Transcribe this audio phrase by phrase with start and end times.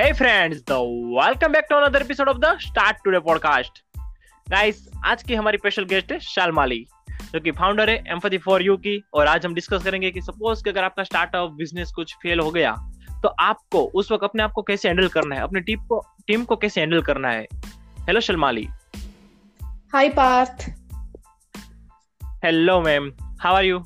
[0.00, 0.76] Hey friends, the
[1.14, 3.80] welcome back to another episode of the Start Today podcast.
[4.50, 4.74] Guys,
[5.04, 9.02] आज की हमारी special guest है शालमाली जो कि फाउंडर है एम्पथी फॉर यू की
[9.14, 12.50] और आज हम डिस्कस करेंगे कि सपोज़ कि अगर आपका स्टार्टअप बिज़नेस कुछ फेल हो
[12.50, 12.76] गया
[13.22, 15.42] तो आपको उस वक्त अपने आप को कैसे हैंडल करना है?
[15.42, 17.46] अपनी टीम को टीम को कैसे हैंडल करना है?
[17.98, 18.68] Hello Shalmali
[19.92, 20.70] hi Parth
[22.44, 23.84] hello ma'am how are you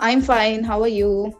[0.00, 1.34] I am fine how are you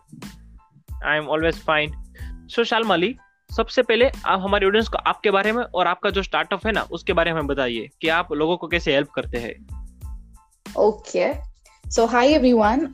[1.05, 2.03] I am always fine
[2.49, 3.17] so Shalmali
[3.57, 6.87] सबसे पहले आप, हमारे ऑडियंस को आपके बारे में और आपका जो स्टार्टअप है ना,
[6.93, 9.55] उसके बारे में बताइए कि आप लोगों को कैसे हेल्प करते हैं।
[10.79, 11.33] Okay
[11.91, 12.93] so hi everyone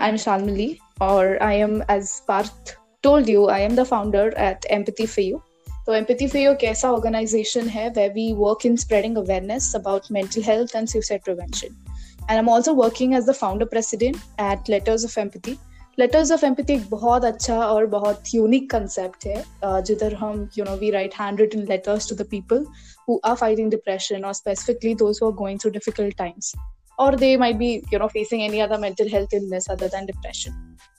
[0.00, 4.64] I am Shalmali और I am as Parth told you I am the founder at
[4.70, 5.42] empathy for you
[5.86, 10.12] तो एम्पथी फॉर यू एक ऐसा ऑर्गेनाइजेशन है where we work in spreading awareness about
[10.12, 14.70] mental health and suicide prevention and I am also working as the founder president at
[14.70, 15.58] letters of empathy
[15.98, 20.76] letters of empathy एक बहुत अच्छा और बहुत unique concept है जिधर हम you know
[20.76, 22.66] we write handwritten letters to the people
[23.08, 26.54] who are fighting depression और specifically those who are going through difficult times
[26.98, 30.54] or they might be you know facing any other mental health illness other than depression.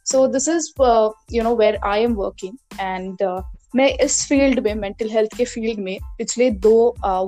[0.05, 3.42] So this is uh, you know where i am working and uh,
[3.75, 6.77] मैं इस field में mental health के field में पिछले दो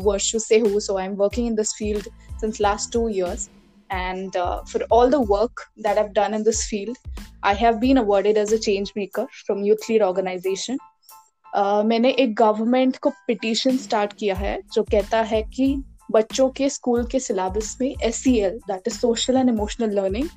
[0.05, 2.07] वर्षों से हूँ so I am working in this field
[2.41, 3.47] since last two years
[3.91, 6.97] and uh, for all the work that I've done in this field,
[7.43, 10.77] I have been awarded as a change maker from Youth Lead Organization.
[11.53, 15.65] Uh, मैंने एक government को petition start किया है जो कहता है कि
[16.11, 20.29] बच्चों के स्कूल के सिलेबस में S C L that is social and emotional learning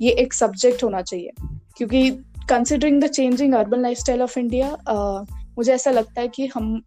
[0.00, 1.30] ये एक सब्जेक्ट होना चाहिए
[1.76, 2.10] क्योंकि
[2.48, 4.70] considering the changing urban lifestyle of India
[5.58, 6.80] मुझे ऐसा लगता है कि हम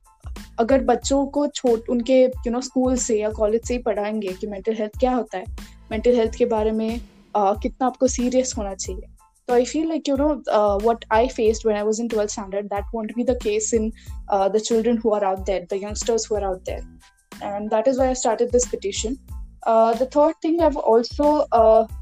[0.60, 4.48] अगर बच्चों को छोट उनके यू नो स्कूल से या कॉलेज से ही पढ़ाएँगे कि
[4.48, 5.46] मेंटल हेल्थ क्या होता है
[5.92, 9.02] मेंटल हेल्थ के बारे में uh, कितना आपको सीरियस होना चाहिए।
[9.48, 10.28] तो I feel like you know
[10.88, 13.92] what I faced when I was in twelfth standard that won't be the case in
[14.31, 17.00] the children who are out there the youngsters who out there
[17.44, 19.18] and that is why I started this petition
[19.68, 21.35] the third thing I also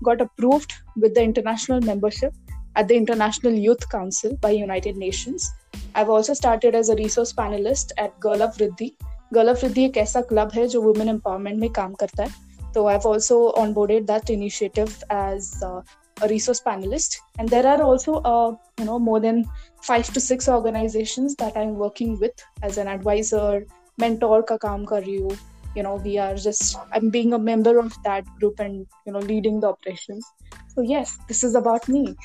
[0.03, 2.31] got approved with the international membership
[2.79, 5.47] at the international youth council by united nations.
[5.93, 8.87] I've also started as a resource panelist at girl of riddhi.
[9.33, 12.87] Girl of riddhi is a club hai jo women empowerment mein kaam karta hai so
[12.87, 15.81] I've also onboarded that initiative as uh,
[16.21, 19.45] a resource panelist, and there are also uh, you know more than
[19.81, 23.65] five to six organizations that I'm working with as an advisor,
[23.97, 25.37] mentor ka kaam kar rahi.
[25.75, 29.19] You know, we are just I'm being a member of that group and you know
[29.19, 30.25] leading the operations.
[30.75, 32.15] So yes, this is about me.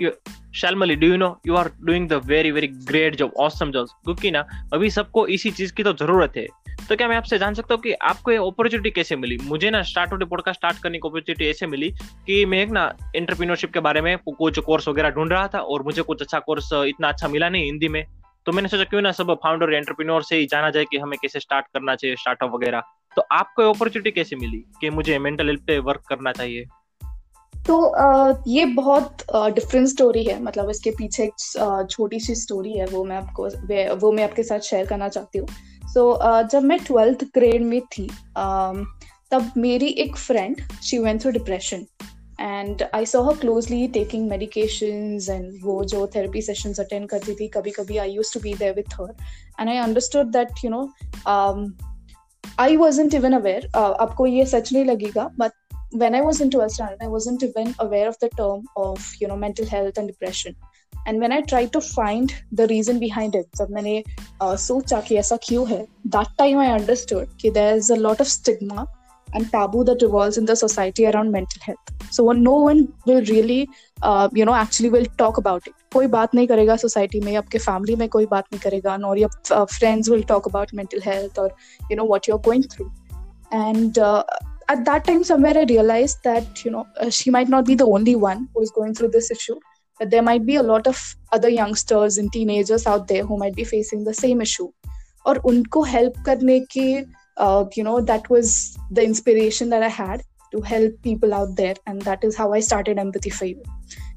[0.00, 0.10] You,
[0.52, 1.38] Shalmali, do you know?
[1.44, 3.88] You are doing the very very great job, awesome job.
[4.04, 6.46] क्योंकि ना अभी सबको इसी चीज़ की तो ज़रूरत है।
[6.88, 9.36] तो क्या मैं आपसे जान सकता हूँ कि आपको ये अपॉर्चुनिटी कैसे मिली?
[9.42, 11.90] मुझे ना स्टार्ट ऑफ़ पॉडकास्ट स्टार्ट करने की अपॉर्चुनिटी ऐसे मिली
[12.26, 15.82] कि मैं एक ना एंटरप्रीनरशिप के बारे में कुछ कोर्स वगैरह ढूंढ रहा था और
[15.82, 18.04] मुझे कुछ अच्छा कोर्स इतना अच्छा मिला नहीं हिंदी में।
[18.46, 21.40] तो मैंने सोचा क्यों ना सब फाउंडर एंटरप्रीनोर से ही जाना जाए कि हमें कैसे
[21.40, 22.82] स्टार्ट करना चाहिए स्टार्टअप वगैरह।
[23.16, 26.66] तो आपको अपॉर्चुनिटी कैसे मिली कि मुझे मेंटल हेल्थ पे वर्क करना चाहिए?
[27.66, 27.76] तो
[28.50, 33.16] ये बहुत डिफरेंट स्टोरी है। मतलब इसके पीछे एक छोटी सी स्टोरी है वो मैं
[33.16, 33.48] आपको
[33.96, 35.48] वो मैं आपके साथ शेयर करना चाहती हूँ।
[35.84, 38.08] सो so, जब मैं ट्वेल्थ ग्रेड में थी
[39.30, 41.86] तब मेरी एक friend she went through depression
[42.40, 47.48] and I saw her closely taking medications and वो जो थेरेपी सेशंस अटेंड करती थी
[47.48, 49.14] कभी कभी I used to be there with her
[49.60, 50.82] and I understood that you know
[52.60, 55.52] I wasn't even aware आपको ये सच नहीं लगेगा but
[55.93, 59.27] when I was in 12th standard, I wasn't even aware of the term of you
[59.27, 60.55] know mental health and depression.
[61.07, 64.03] And when I try to find the reason behind it जब मैंने
[64.43, 65.81] uh, सोचा कि ऐसा क्यों है
[66.15, 68.85] that time I understood कि there is a lot of stigma
[69.27, 71.91] and taboo that revolves in the society around mental health.
[72.11, 73.69] So no one will really,
[74.01, 75.73] uh, you know, actually will talk about it.
[75.93, 79.65] कोई बात नहीं करेगा society में आपके family में कोई बात नहीं करेगा nor your
[79.65, 81.55] friends will talk about mental health और
[81.91, 82.91] you know what you are going through
[83.53, 83.99] and
[84.68, 87.86] at that time somewhere i realized that you know uh, she might not be the
[87.86, 89.58] only one who's going through this issue
[89.98, 93.54] but there might be a lot of other youngsters and teenagers out there who might
[93.54, 94.70] be facing the same issue.
[95.24, 96.88] Or, unko help करने की
[97.78, 98.50] you know that was
[98.92, 100.22] the inspiration that I had
[100.52, 103.62] to help people out there and that is how I started empathy for you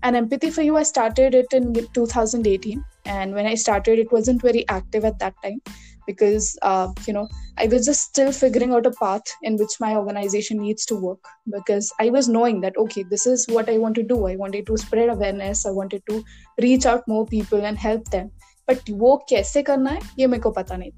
[0.04, 1.56] and empathy for you I started it
[1.98, 2.84] 2018
[3.16, 5.60] and when i started it wasn't very active at that time
[6.08, 7.28] because uh, you know
[7.58, 11.32] i was just still figuring out a path in which my organization needs to work
[11.56, 14.28] because i was knowing that okay this is what i want to do.
[14.28, 15.66] I wanted to spread awareness.
[15.66, 16.24] I wanted to
[16.62, 18.32] reach out more people and help them.
[18.66, 20.94] But wo kaise karna hai ye meko pata nahi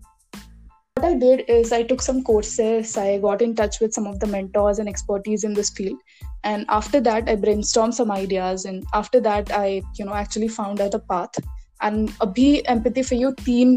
[1.00, 4.20] what I did is I took some courses, I got in touch with some of
[4.20, 5.98] the mentors and expertise in this field.
[6.44, 8.66] And after that, I brainstormed some ideas.
[8.66, 11.34] And after that, I, you know, actually found out a path
[11.82, 13.74] and अभी empathy for you तीन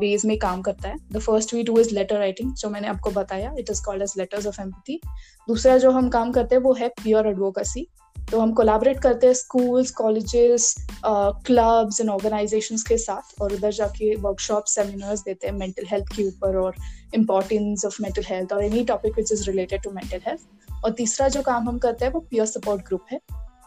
[0.00, 3.10] ways में काम करता है। The first we do is letter writing जो मैंने आपको
[3.10, 5.00] बताया। It is called as letters of empathy
[5.48, 7.86] दूसरा जो हम काम करते हैं, वो है प्योर एडवोकेसी
[8.16, 10.74] तो हम कोलाबरेट करते हैं schools colleges
[11.06, 16.26] clubs and organisations के साथ और उधर जाके वर्कशॉप सेमिनार्स देते हैं मेंटल हेल्थ के
[16.28, 16.74] ऊपर और
[17.14, 21.28] इम्पोर्टेंस ऑफ़ मेंटल हेल्थ और any topic which is related to mental health और तीसरा
[21.28, 23.20] जो काम हम करते हैं, वो पियर सपोर्ट ग्रुप है।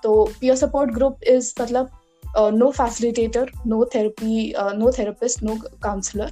[0.03, 1.89] तो पियर सपोर्ट ग्रुप इज़ मतलब
[2.37, 6.31] no facilitator no therapy no therapist no counsellor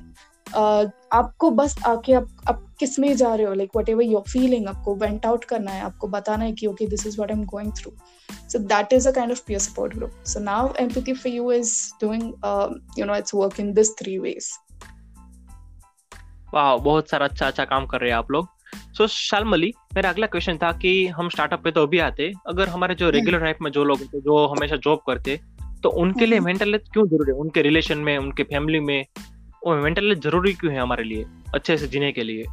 [1.14, 3.54] आपको बस आके आप, आप किसमें जा रहे हो?
[3.54, 6.88] Like whatever your feeling आपको वेंट आउट करना है आपको बताना है कि okay
[6.88, 7.92] this is what I am going through
[8.52, 10.12] so that is a kind of peer support group.
[10.24, 14.20] So now empathy for you is doing uh, you know it's work in this three
[14.20, 14.48] ways.
[16.54, 18.48] वाह बहुत सारा अच्छा अच्छा काम कर रहे हैं आप लोग।
[18.98, 22.70] सो so, शालमली मेरा अगला क्वेश्चन था कि हम स्टार्टअप पे तो अभी आते अगर
[22.70, 25.40] हमारे जो रेगुलर लाइफ में जो लोग जो हमेशा जॉब करते
[25.84, 27.38] तो उनके लिए मेंटल हेल्थ क्यों ज़रूरी है?
[27.38, 29.06] उनके रिलेशन में उनके फैमिली में
[29.66, 31.26] वो मेंटल हेल्थ ज़रूरी क्यों है हमारे लिए?
[31.56, 32.44] अच्छे से जीने के लिए।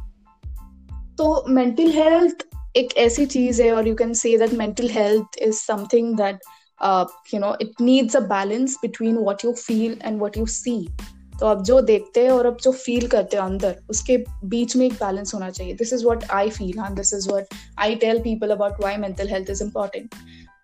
[1.17, 2.45] तो मेंटल हेल्थ
[2.75, 6.39] एक ऐसी चीज़ है और you can say that mental health is something that
[7.33, 10.87] you know it needs a balance between what you feel and what you see
[11.39, 14.85] तो अब जो देखते हैं और अब जो फील करते हैं अंदर उसके बीच में
[14.85, 17.45] एक बैलेंस होना चाहिए। This is what I feel हाँ this is what
[17.79, 20.15] I tell people about why mental health is important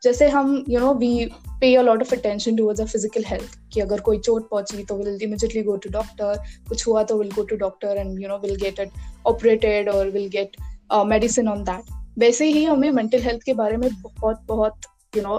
[0.03, 1.25] जैसे हम you know we
[1.61, 4.95] pay a lot of attention to a physical health कि अगर कोई चोट पहुँची तो
[4.97, 8.37] will immediately go to doctor कुछ हुआ तो will go to doctor and you know
[8.37, 8.91] will get it
[9.25, 10.57] operated और will get
[11.05, 14.81] medicine on that वैसे ही हमें मेंटल हेल्थ के बारे में बहुत बहुत
[15.17, 15.37] यू नो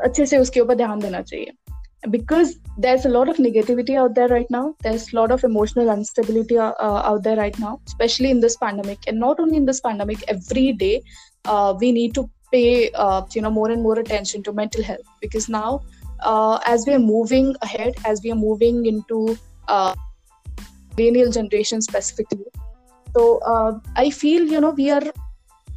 [0.00, 1.52] अच्छे से उसके ऊपर ध्यान देना चाहिए।
[2.08, 5.46] Because there is a lot of negativity out there right now there is lot of
[5.46, 9.80] emotional unstability out there right now specially in this pandemic and not only in this
[9.80, 10.94] pandemic every day
[11.48, 15.49] we need to pay uh, you know more and more attention to mental health because
[15.49, 15.81] now
[16.21, 19.37] uh, as we are moving ahead as we are moving into
[19.67, 19.93] uh,
[20.97, 22.45] millennial generation specifically
[23.15, 25.03] so uh, i feel you know we are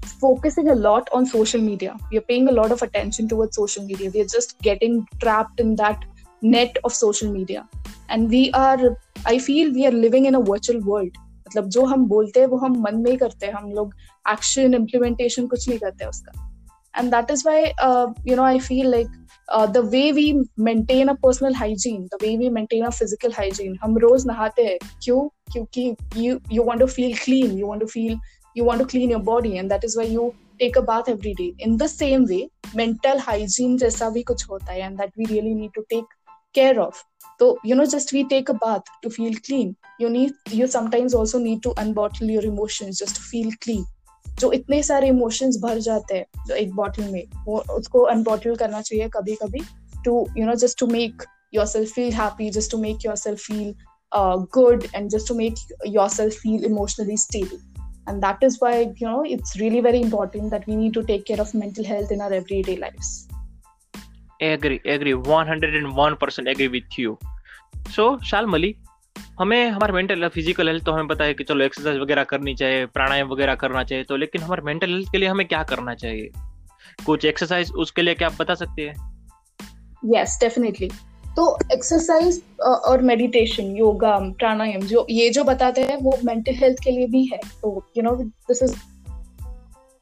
[0.07, 1.97] focusing a lot on social media.
[2.11, 4.11] We are paying a lot of attention towards social media.
[4.11, 6.05] We are just getting trapped in that
[6.43, 7.69] net of social media.
[8.09, 11.11] And we are, I feel we are living in a virtual world.
[11.49, 13.95] मतलब जो हम बोलते हैं वो हम मन में ही करते हैं हम लोग
[14.31, 16.33] एक्शन इम्प्लीमेंटेशन कुछ नहीं करते उसका
[16.96, 19.08] and that is why uh, you know i feel like
[19.50, 20.26] uh, the way we
[20.58, 24.78] maintain a personal hygiene the way we maintain a physical hygiene hum roz nahate hai
[25.08, 25.88] kyunki
[26.26, 28.16] you you want to feel clean you want to feel
[28.54, 31.34] you want to clean your body and that is why you take a bath every
[31.34, 31.54] day.
[31.60, 32.50] In the same way
[32.80, 36.18] mental hygiene jaisa bhi kuch hota hai and that we really need to take
[36.60, 37.04] care of.
[37.40, 41.16] So you know just we take a bath to feel clean you need you sometimes
[41.22, 43.86] also need to unbottle your emotions just to feel clean.
[44.42, 48.82] जो इतने सारे emotions भर जाते हैं जो एक bottle में वो उसको अनबॉटल करना
[48.82, 49.62] चाहिए कभी कभी
[50.06, 51.24] to you know just to make
[51.76, 53.74] yourself feel happy just to make yourself feel
[54.56, 57.60] good and just to make yourself feel emotionally stable
[58.08, 58.72] and that is why
[59.02, 62.12] you know it's really very important that we need to take care of mental health
[62.12, 63.28] in our everyday lives
[64.42, 67.18] agree agree 101% agree with you
[67.90, 68.76] so shalmali
[69.40, 72.86] हमें हमारे mental physical health तो हमें पता है कि चलो exercise वगैरह करनी चाहिए,
[72.88, 76.32] प्राणायाम वगैरह करना चाहिए तो लेकिन हमारे मेंटल हेल्थ के लिए हमें क्या करना चाहिए?
[77.06, 78.96] कुछ एक्सरसाइज उसके लिए क्या आप बता सकते हैं?
[80.04, 80.90] यस डेफिनेटली
[81.36, 86.92] तो एक्सरसाइज और मेडिटेशन योगा प्राणायाम, जो, ये जो बताते हैं, वो मेंटल हेल्थ के
[86.92, 88.74] लिए भी है। तो you know this is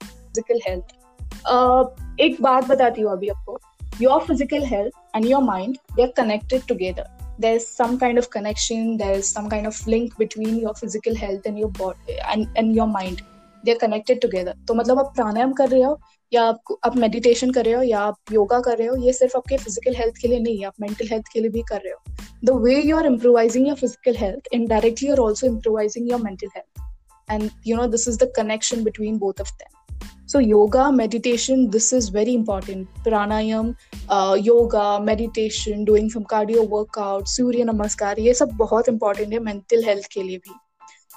[0.01, 3.59] physical health एक बात बताती हूँ अभी आपको।
[4.01, 8.30] Your physical health and your mind they are connected together there is some kind of
[8.30, 12.46] connection there is some kind of link between your physical health and your body and,
[12.56, 13.22] and your mind
[13.64, 15.98] they are connected together तो मतलब आप प्राणायाम कर रहे हो
[16.32, 19.36] या आप आप meditation कर रहे हो या आप योगा कर रहे हो ये सिर्फ
[19.36, 22.26] आपके फिजिकल हेल्थ के लिए नहीं आप मेंटल हेल्थ के लिए भी कर रहे हो
[22.44, 26.82] the way you are improvising your physical health indirectly are also improvising your mental health
[27.28, 29.68] and you know this is the connection between both of them
[30.25, 32.87] so yoga meditation this is very important.
[33.03, 33.75] Pranayam
[34.09, 39.83] uh, yoga meditation doing some cardio workout surya namaskar ye sab very important hai mental
[39.91, 40.57] health ke liye bhi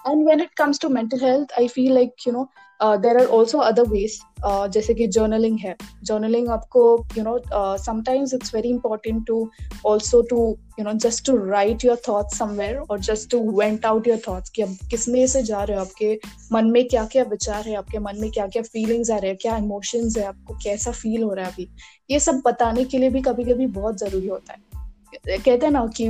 [0.06, 2.48] and when it comes to mental health i feel like you know
[2.82, 5.74] there are also other ways जैसे कि journaling है।
[6.04, 6.82] Journaling आपको
[7.18, 7.38] you know
[7.78, 9.48] sometimes it's very important to
[9.86, 10.38] also to
[10.78, 14.50] you know just to write your thoughts somewhere और just to vent out your thoughts
[14.50, 16.18] कि अब किसमें से जा रहे हो आपके?
[16.52, 17.98] मन में क्या क्या विचार है आपके?
[17.98, 19.38] मन में क्या क्या फीलिंग्स आ रहे हैं?
[19.42, 20.54] क्या इमोशंस है आपको?
[20.64, 21.68] कैसा फील हो रहा है अभी?
[22.10, 24.71] ये सब बताने के लिए भी कभी कभी बहुत ज़रूरी होता है।
[25.14, 26.08] कहते हैं ना कि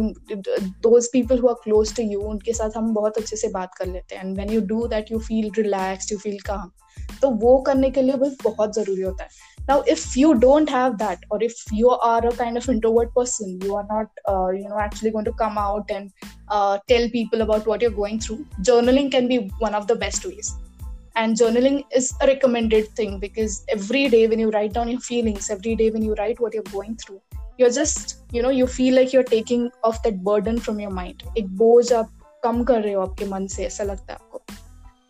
[0.82, 3.87] those people who are close to you उनके साथ हम बहुत अच्छे से बात कर
[3.87, 6.71] लेते हैं। And when you do that you feel relax you feel calm
[7.23, 9.30] तो वो करने के लिए भी बहुत ज़रूरी होता है।
[9.68, 13.59] Now if you don't have that और if you are a kind of introvert person
[13.64, 14.21] you are not
[14.56, 16.11] you know actually going to come out and
[16.88, 20.52] tell people about what you're going through journaling can be one of the best ways
[21.16, 25.50] and journaling is a recommended thing because every day when you write down your feelings
[25.50, 27.18] every day when you write what you're going through
[27.57, 31.24] you're just you know you feel like you're taking off that burden from your mind
[31.38, 32.12] एक बोझ आप
[32.43, 34.41] कम कर रहे हो आपके मन से ऐसा लगता है आपको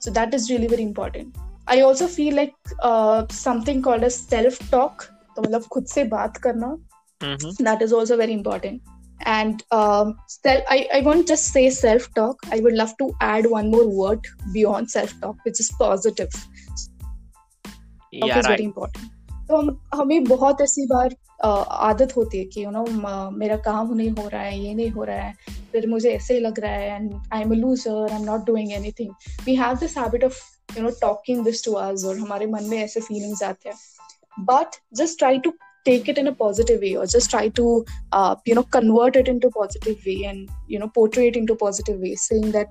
[0.05, 1.39] so that is really very important
[1.75, 6.38] i also feel like uh, something called as self talk तो मतलब खुद से बात
[6.45, 6.75] करना
[7.24, 7.65] mm-hmm.
[7.65, 8.81] that is also very important
[9.25, 13.50] and um, self, I, I won't just say self talk i would love to add
[13.57, 16.29] one more word beyond self talk which is positive
[18.12, 18.45] yeah, is right.
[18.47, 19.12] very important
[19.52, 23.56] तो हम हमें बहुत ऐसी बार आदत होती है कि you you no know, मेरा
[23.56, 25.35] काम नहीं हो रहा है ये नहीं हो रहा है
[25.73, 28.47] फिर मुझे ऐसे ही लग रहा है and I am a loser I am not
[28.47, 29.11] doing anything
[29.47, 30.38] we have this habit of
[30.76, 33.76] you know talking this to us और हमारे मन में ऐसे फीलिंग्स आते हैं.
[34.40, 35.50] But just try to
[35.85, 37.85] take it in a positive way और just try to
[38.49, 42.64] you know convert it into positive way and you know portrait into positive way saying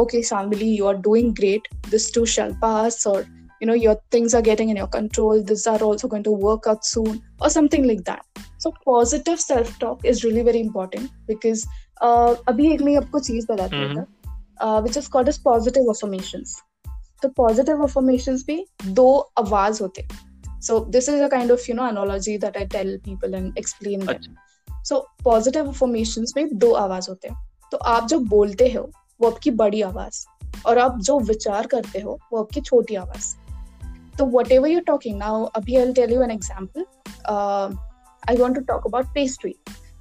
[0.00, 3.24] okay सामिली you are doing great this too shall pass और
[3.62, 6.64] you know your things are getting in your control these are also going to work
[6.70, 8.40] out soon or something like that.
[8.62, 11.62] So positive self talk is really very important because
[12.06, 14.04] uh, अभी एक मैं आपको चीज़ बताती हूँ.
[14.82, 16.54] Which is called as positive affirmations
[17.22, 18.64] तो positive affirmations भी
[19.00, 19.06] दो
[19.38, 20.06] आवाज़ होते
[20.66, 24.06] so this is a kind of you know analogy that I tell people and explain
[24.88, 27.36] so positive affirmations में दो आवाज़ होते हैं।
[27.72, 28.90] तो आप जो बोलते हो
[29.20, 30.24] वो आपकी बड़ी आवाज़
[30.66, 33.34] और आप जो विचार करते हो वो आपकी छोटी आवाज़।
[34.18, 36.84] तो what ever you talking now अभी I tell you an example
[38.22, 39.54] I want to talk about pastry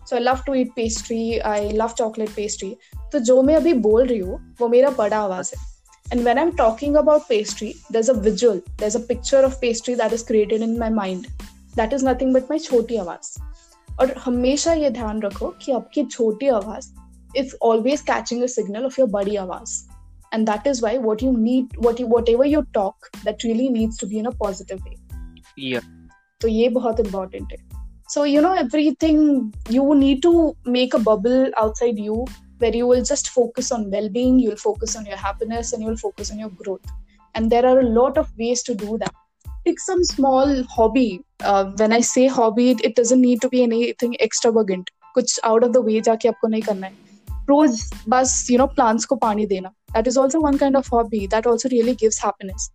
[0.09, 2.75] so I love to eat pastry I love chocolate pastry
[3.11, 5.61] तो जो मैं अभी बोल रही हूँ, वो मेरा बड़ा आवाज़ है.
[6.11, 9.45] And when I am talking about pastry there is a visual there is a picture
[9.45, 11.27] of pastry that is created in my mind
[11.75, 13.37] that is nothing but my छोटी आवाज़.
[13.99, 16.89] और हमेशा ये ध्यान रखो कि आपकी छोटी आवाज़
[17.37, 19.79] is always catching a signal of your बड़ी आवाज़.
[20.32, 23.96] and that is why what you need what you whatever you talk that really needs
[23.96, 24.96] to be in a positive way
[25.56, 25.92] yeah
[26.40, 27.58] तो ये बहुत important है
[28.14, 29.22] so you know everything
[29.76, 30.32] you need to
[30.74, 32.24] make a bubble outside you
[32.58, 36.30] where you will just focus on well-being you'll focus on your happiness and you'll focus
[36.34, 36.92] on your growth
[37.34, 39.14] and there are a lot of ways to do that
[39.64, 44.14] pick some small hobby uh, when i say hobby it doesn't need to be anything
[44.28, 47.04] extravagant कुछ out of the way जाके आपको नहीं करना है
[47.48, 51.27] रोज बस you know plants को पानी देना That is also one kind of hobby
[51.27, 52.69] that also really gives happiness.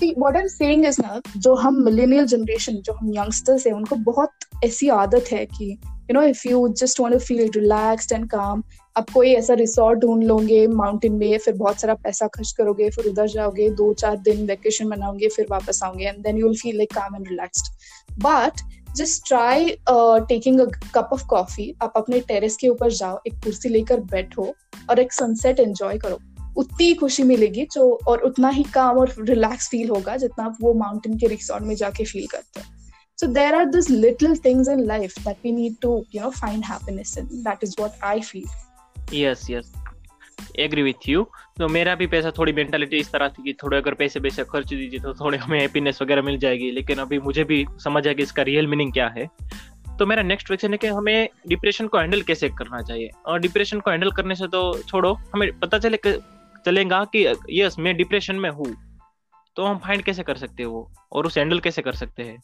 [0.00, 1.00] See, what I'm saying is
[1.36, 4.30] जो हम millennial generation जो हम youngsters हैं उनको बहुत
[4.64, 5.78] ऐसी आदत है कि
[6.10, 8.62] you know if you just want to feel relaxed and calm
[8.96, 13.06] आप कोई ऐसा रिसोर्ट ढूंढ लोगे माउंटेन में फिर बहुत सारा पैसा खर्च करोगे फिर
[13.06, 16.76] उधर जाओगे दो चार दिन वेकेशन मनाओगे फिर वापस आओगे and then you will feel
[16.76, 17.72] like calm and relaxed
[18.22, 18.60] but
[18.96, 19.70] just try
[20.28, 20.64] taking a
[20.94, 24.54] cup of coffee आप अपने टेरेस के ऊपर जाओ एक कुर्सी लेकर बैठो
[24.90, 26.18] और एक सनसेट एंजॉय करो।
[26.56, 30.56] उतनी ही खुशी मिलेगी जो, और उतना ही काम और रिलैक्स फील होगा जितना आप
[30.60, 32.66] वो माउंटेन के रिसोर्ट में जाके फील करते हो।
[33.18, 36.64] So, there are these little things in life that we need to, you know, find
[36.64, 37.26] happiness in.
[37.44, 38.48] That is what i feel.
[39.14, 39.72] Yes yes
[40.58, 41.26] agree with you
[41.58, 44.68] तो मेरा भी पैसा थोड़ी मेंटालिटी इस तरह थी कि थोड़े अगर पैसे पैसे खर्च
[44.68, 48.22] दीजिए तो थोड़े हमें हैप्पीनेस वगैरह मिल जाएगी। लेकिन अभी मुझे भी समझ आया कि
[48.22, 49.28] इसका रियल मीनिंग क्या है।
[49.98, 53.10] तो मेरा नेक्स्ट क्वेश्चन है कि हमें डिप्रेशन को हैंडल कैसे करना चाहिए?
[53.26, 55.96] और डिप्रेशन को हैंडल करने से तो छोड़ो, हमें पता चले
[56.66, 58.74] चलेगा कि यस मैं डिप्रेशन में हूँ
[59.56, 62.40] तो हम फाइंड कैसे कर सकते हैं वो और उसे हैंडल कैसे कर सकते हैं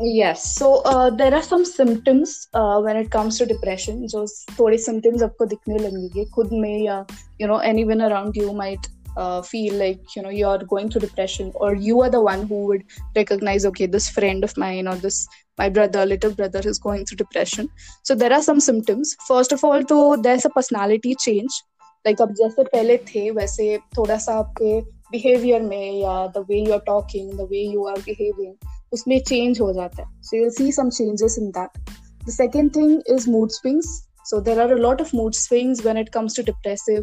[0.00, 4.24] yes so uh, there are some symptoms uh, when it comes to depression जो
[4.58, 7.04] थोड़े symptoms आपको दिखने लगेंगे खुद में या
[7.40, 11.00] you know anyone around you might uh, feel like you know you are going through
[11.00, 12.82] depression or you are the one who would
[13.16, 15.26] recognize okay this friend of mine or this
[15.58, 17.68] my brother little brother is going through depression
[18.02, 21.62] so there are some symptoms first of all तो there's a personality change
[22.06, 24.80] like अब जैसे पहले थे, वैसे थोड़ा सा आपके
[25.10, 29.60] behaviour में या the way you are talking the way you are behaving उसमें चेंज
[29.60, 31.78] हो जाता है। So you see some changes in that
[32.24, 33.86] the second thing is mood swings
[34.30, 37.02] so there are a lot of mood swings when it comes to depressive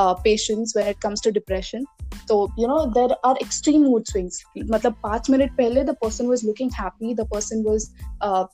[0.00, 1.84] patients when it comes to depression
[2.28, 6.46] तो you know there are extreme mood swings मतलब पाँच minute पहले the person was
[6.46, 7.88] looking happy the person was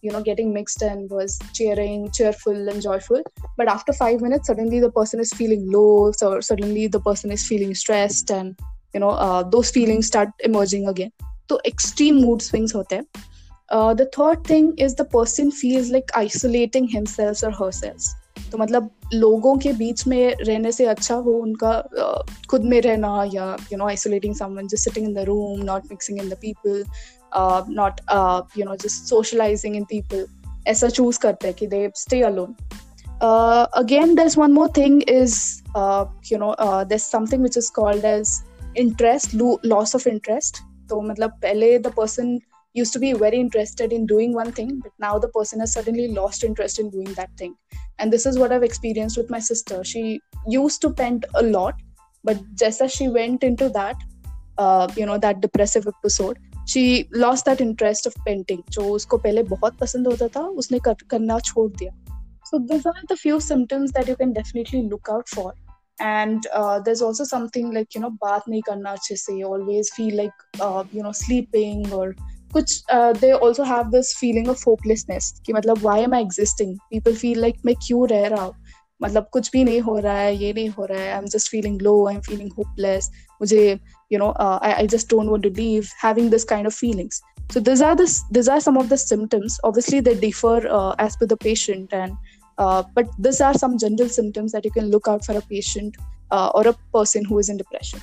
[0.04, 3.24] you know getting mixed and was cheering cheerful and joyful
[3.58, 7.74] but after five minute suddenly the person is feeling low suddenly the person is feeling
[7.74, 8.54] stressed and
[8.96, 11.10] you know those feeling start emerging again
[11.48, 13.04] तो extreme mood swings होते हैं।
[13.96, 18.14] The third thing is the person feels like isolating himself और हर sales
[18.52, 21.72] तो मतलब लोगों के बीच में रहने से अच्छा वो उनका
[22.50, 26.18] खुद में रहना या you know isolating someone just sitting in the room not mixing
[26.18, 26.84] in the people
[27.74, 28.00] not
[28.58, 30.26] you know just socialising in people
[30.68, 32.54] ऐसा चूज़ करते हैं कि they stay alone
[33.76, 35.40] again thus one more thing is
[36.32, 38.40] you know there something which is called as
[38.78, 42.38] interest loss of interest तो मतलब पहले the person
[42.73, 46.07] used to be very interested in doing one thing but now the person has suddenly
[46.09, 47.55] lost interest in doing that thing
[47.99, 51.75] and this is what i've experienced with my sister she used to paint a lot
[52.23, 53.95] but just as she went into that
[54.57, 59.43] uh, you know that depressive episode she lost that interest of painting जो उसको पहले
[59.55, 61.91] बहुत पसंद होता था उसने कर, करना छोड़ दिया
[62.49, 65.53] so these are the few symptoms that you can definitely look out for
[65.99, 70.15] and uh, there's also something like you know bath nahi karna अच्छे से always feel
[70.15, 72.15] like uh, you know sleeping or
[72.53, 72.83] कुछ
[73.21, 77.39] they also have this feeling of hopelessness कि मतलब why am I existing people feel
[77.41, 78.53] like मैं क्यों रह रहा हूँ
[79.03, 81.51] मतलब कुछ भी नहीं हो रहा है ये नहीं हो रहा है I am just
[81.51, 83.09] feeling low I am feeling hopeless
[83.41, 83.79] मुझे
[84.13, 87.21] you know I just don't want to leave having this kind of feelings
[87.51, 91.15] so these are this these are some of the symptoms obviously they differ uh, as
[91.17, 92.13] per the patient and
[92.57, 95.95] uh, but these are some general symptoms that you can look out for a patient
[96.31, 97.99] uh, or a person who is in depression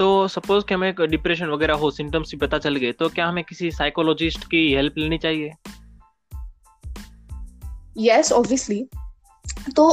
[0.00, 3.42] तो suppose कि हमें depression वगैरह हो symptoms भी पता चल गए तो क्या हमें
[3.44, 5.50] किसी साइकोलॉजिस्ट की हेल्प लेनी चाहिए?
[7.98, 8.84] यस ऑब्वियसली
[9.76, 9.84] तो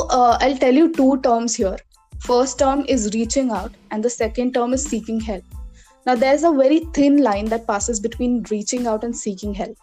[0.43, 1.83] I tell you two terms here
[2.13, 5.57] first term is reaching out and the second term is seeking help
[6.07, 9.77] now there is a very thin line that passes between reaching out and seeking help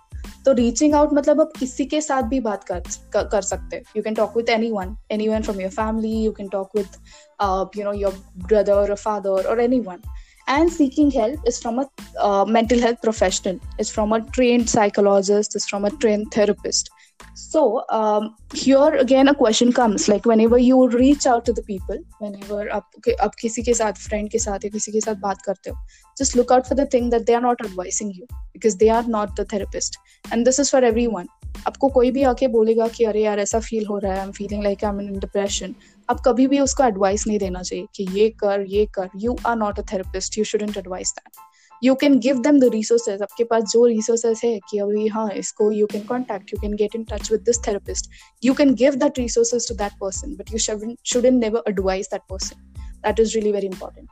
[0.44, 2.82] तो reaching out मतलब आप किसी के साथ भी बात कर
[3.16, 4.96] कर सकते हैं। You can talk with anyone
[5.28, 10.00] anyone from your family you can talk with you know your brother father और anyone
[10.48, 15.66] and seeking help is from a mental health professional is from a trained psychologist is
[15.68, 16.90] from a trained therapist
[17.34, 21.98] so um, here again a question comes like whenever you reach out to the people
[22.18, 25.70] whenever आप आप किसी के साथ friend के साथ या किसी के साथ बात करते
[25.70, 25.76] हो
[26.20, 29.04] just look out for the thing that they are not advising you because they are
[29.16, 31.32] not the therapist and this is for everyone
[31.66, 34.32] आपको कोई भी आके बोलेगा कि अरे यार ऐसा फील हो रहा है I am
[34.32, 35.74] feeling like I am in depression
[36.08, 39.56] अब कभी भी उसको एडवाइस नहीं देना चाहिए कि ये कर ये कर you are
[39.56, 41.53] not a therapist you shouldn't advice that
[41.84, 45.70] you can give them the resources आपके पास जो रिसोर्सेज है कि अभी हाँ इसको
[45.72, 48.10] you can contact you can get in touch with this therapist
[48.44, 52.70] you can give that resources to that person but you shouldn't never advice that person
[53.04, 54.08] that is really very important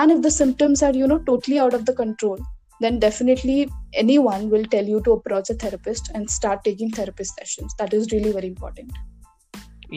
[0.00, 2.38] and if the symptoms are you know totally out of the control
[2.80, 3.56] then definitely
[3.94, 8.10] anyone will tell you to approach a therapist and start taking therapist sessions that is
[8.12, 9.02] really very important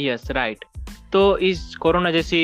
[0.05, 0.71] yes right
[1.11, 2.41] तो इस corona जैसी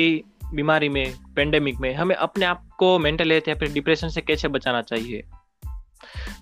[0.54, 1.04] बीमारी में
[1.36, 5.22] pandemic में हमें अपने आप को मेंटल हेल्थ या फिर डिप्रेशन से कैसे बचाना चाहिए?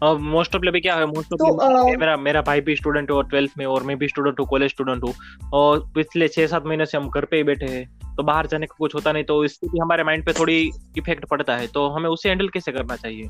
[0.05, 3.67] मोस्ट ऑफ़ क्या है मोस्ट ऑफ़ तो, मेरा मेरा भाई भी स्टूडेंट हो ट्वेल्थ में
[3.67, 5.15] और मैं भी स्टूडेंट हूँ कॉलेज स्टूडेंट हूँ।
[5.53, 8.67] और पिछले छह सात महीने से हम घर पे ही बैठे हैं तो बाहर जाने
[8.67, 11.89] का कुछ होता नहीं तो इससे भी हमारे माइंड पे थोड़ी इफ़ेक्ट पड़ता है तो
[11.89, 13.25] हमें उसे हैंडल कैसे करना चाहिए?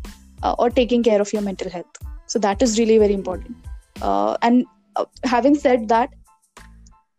[0.43, 3.57] uh, or taking care of your mental health so that is really very important
[4.03, 4.65] uh, and
[4.97, 6.09] uh, having said that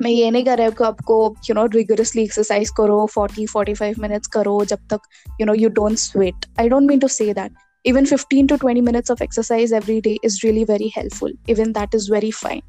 [0.01, 3.99] मैं ये नहीं कर रहा हूँ कि आपको यू नो रिगरसली एक्सरसाइज करो 40 45
[3.99, 4.99] मिनट्स करो जब तक
[5.41, 7.51] you know you don't sweat I don't mean to say that
[7.85, 11.93] even 15 to 20 minutes of exercise every day is really very helpful even that
[11.93, 12.61] is very fine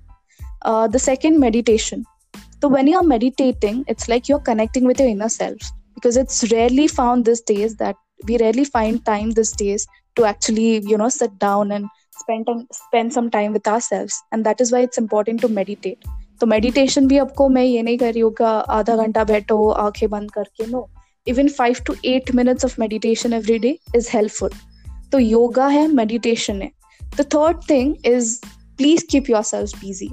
[0.62, 2.04] uh, the second meditation
[2.62, 6.88] so when you're meditating it's like you're connecting with your inner self because it's rarely
[6.88, 7.96] found these days that
[8.28, 11.86] we rarely find time these days to actually you know sit down and
[12.20, 16.46] spend spend some time with ourselves and that is why it's important to meditate तो
[16.46, 20.30] meditation भी आपको मैं ये नहीं कर रही हूँ कि आधा घंटा बैठो आंखें बंद
[20.30, 20.88] करके no
[21.26, 24.50] even five to eight minutes of meditation every day is helpful
[25.12, 26.70] तो योगा है मेडिटेशन है
[27.18, 28.38] the third thing is
[28.78, 30.10] please keep yourself busy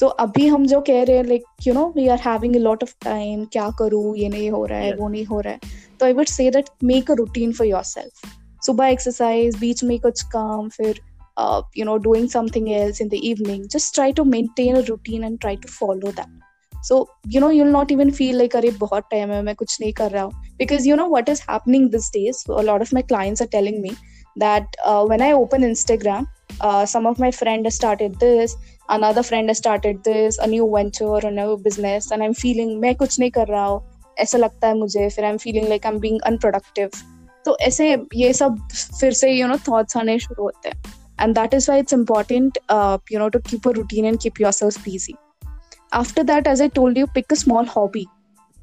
[0.00, 2.58] so so, अभी हम जो कह रहे हैं like you know we are having a
[2.58, 4.16] lot of time क्या करूँ?
[4.16, 5.00] ये नहीं हो रहा है yeah.
[5.00, 5.60] वो नहीं हो रहा है.
[6.00, 10.22] तो I would say that make a routine for yourself सुबह एक्सरसाइज बीच में कुछ
[10.32, 11.00] काम फिर
[11.78, 15.38] you know doing something else in the evening just try to maintain a routine and
[15.40, 16.96] try to follow that so
[17.28, 19.92] you know you will not even feel like अरे बहुत time है मैं कुछ नहीं
[19.92, 20.32] कर रहा हूँ.
[20.58, 23.90] Because you know what is happening this days lot of my clients are telling me
[24.37, 26.27] that uh, when I open Instagram,
[26.61, 28.55] uh, some of my friends started this,
[28.89, 32.95] another friend has started this, a new venture, a new business, and I'm feeling मैं
[32.95, 33.81] कुछ नहीं कर रहा हूँ
[34.19, 36.89] ऐसा लगता है मुझे फिर I am feeling like I am being unproductive
[37.45, 38.57] तो ऐसे ये सब
[38.99, 42.57] फिर से यू नो थॉट्स आने शुरू होते हैं and that is why it's important
[42.69, 45.15] uh, you know to keep a routine and keep yourself busy
[45.99, 48.05] after that as i told you pick a small hobby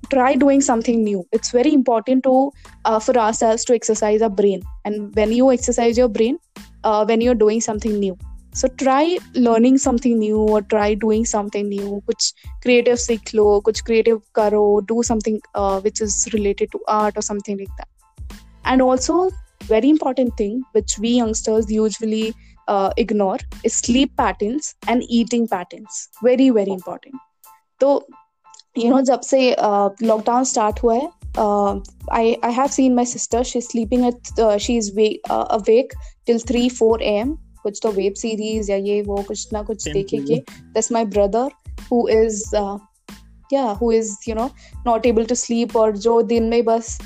[0.06, 1.26] try doing something new.
[1.32, 2.52] It's very important to
[2.86, 4.62] uh, for ourselves to exercise our brain.
[4.86, 6.38] And when you exercise your brain
[6.84, 8.18] uh, when you're doing something new.
[8.54, 13.32] So try learning something new or try doing something new Which creative seekh
[13.66, 17.90] which creative karo do something uh, which is related to art or something like that.
[18.64, 19.30] And also
[19.64, 22.34] very important thing which we youngsters usually
[22.68, 26.10] uh, ignore is sleep patterns and eating patterns.
[26.24, 27.16] Very very important.
[27.82, 28.06] So
[28.78, 29.40] you know जब से
[30.04, 31.10] lockdown start हुआ है
[32.12, 34.12] I I have seen my sister she sleeping
[34.60, 34.92] she is
[35.30, 35.94] awake
[36.26, 39.88] till three four A M कुछ तो web series या ये वो कुछ ना कुछ
[39.88, 40.42] देखे के
[40.80, 41.52] thus my brother
[41.92, 42.44] who is
[43.50, 44.50] क्या who is you know
[44.86, 46.98] not able to sleep और जो दिन में बस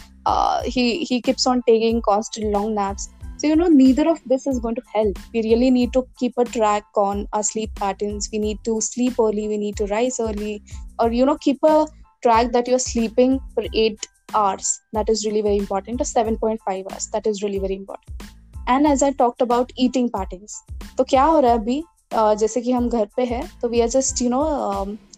[0.67, 4.74] ही keeps on taking constant long naps so you know neither of this is going
[4.74, 8.62] to help we really need to keep a track on our sleep patterns we need
[8.70, 10.54] to sleep early we need to rise early
[10.98, 11.86] or you know keep a
[12.22, 17.10] track that you're sleeping for 8 hours that is really very important or 7.5 hours
[17.16, 18.32] that is really very important
[18.68, 20.62] and as I talked about eating patterns
[20.98, 21.82] तो क्या हो रहा है अभी
[22.14, 24.42] uh, जैसे कि हम घर पे हैं तो we are just you know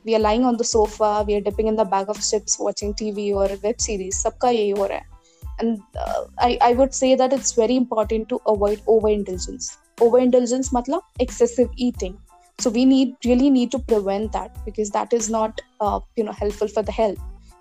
[0.06, 2.94] we are lying on the sofa we are dipping in the bag of chips watching
[2.98, 5.09] TV और वेब सीरीज सबका यही हो रहा है
[5.58, 11.02] and uh, I, I would say that it's very important to avoid overindulgence overindulgence matlab
[11.20, 12.18] excessive eating
[12.58, 16.32] so we need really need to prevent that because that is not uh, you know
[16.32, 17.18] helpful for the health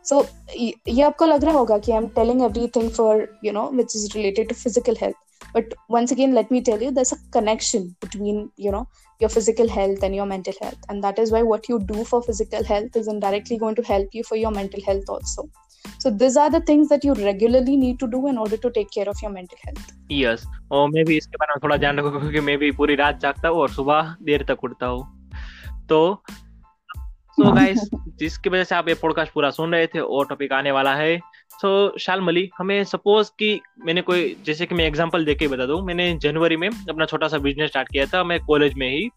[0.10, 3.96] so ये आपको लग रहा होगा कि I am telling everything for you know which
[3.96, 5.24] is related to physical health
[5.56, 8.82] but once again let me tell you there's a connection between you know
[9.24, 12.22] your physical health and your mental health and that is why what you do for
[12.28, 15.46] physical health is indirectly going to help you for your mental health also
[15.99, 18.91] So these are the things that you regularly need to do in order to take
[18.91, 19.93] care of your mental health.
[20.11, 20.45] Yes.
[20.73, 23.49] और मैं भी इसके बारे में थोड़ा ध्यान रखूँगा क्योंकि मैं भी पूरी रात जागता
[23.49, 25.29] हूँ और सुबह देर तक उठता हूँ।
[25.89, 26.23] तो
[27.39, 30.71] तो गाइस जिसकी वजह से आप ये पॉडकास्ट पूरा सुन रहे थे और टॉपिक आने
[30.71, 35.49] वाला है। सो शाल मली हमें सपोज़ कि मैंने कोई जैसे कि मैं एग्जांपल देके
[35.49, 38.91] बता दूँ मैंने जनवरी में अपना छोटा सा बिज़नेस स्टार्ट किया था मैं कॉलेज में
[38.91, 39.11] ही।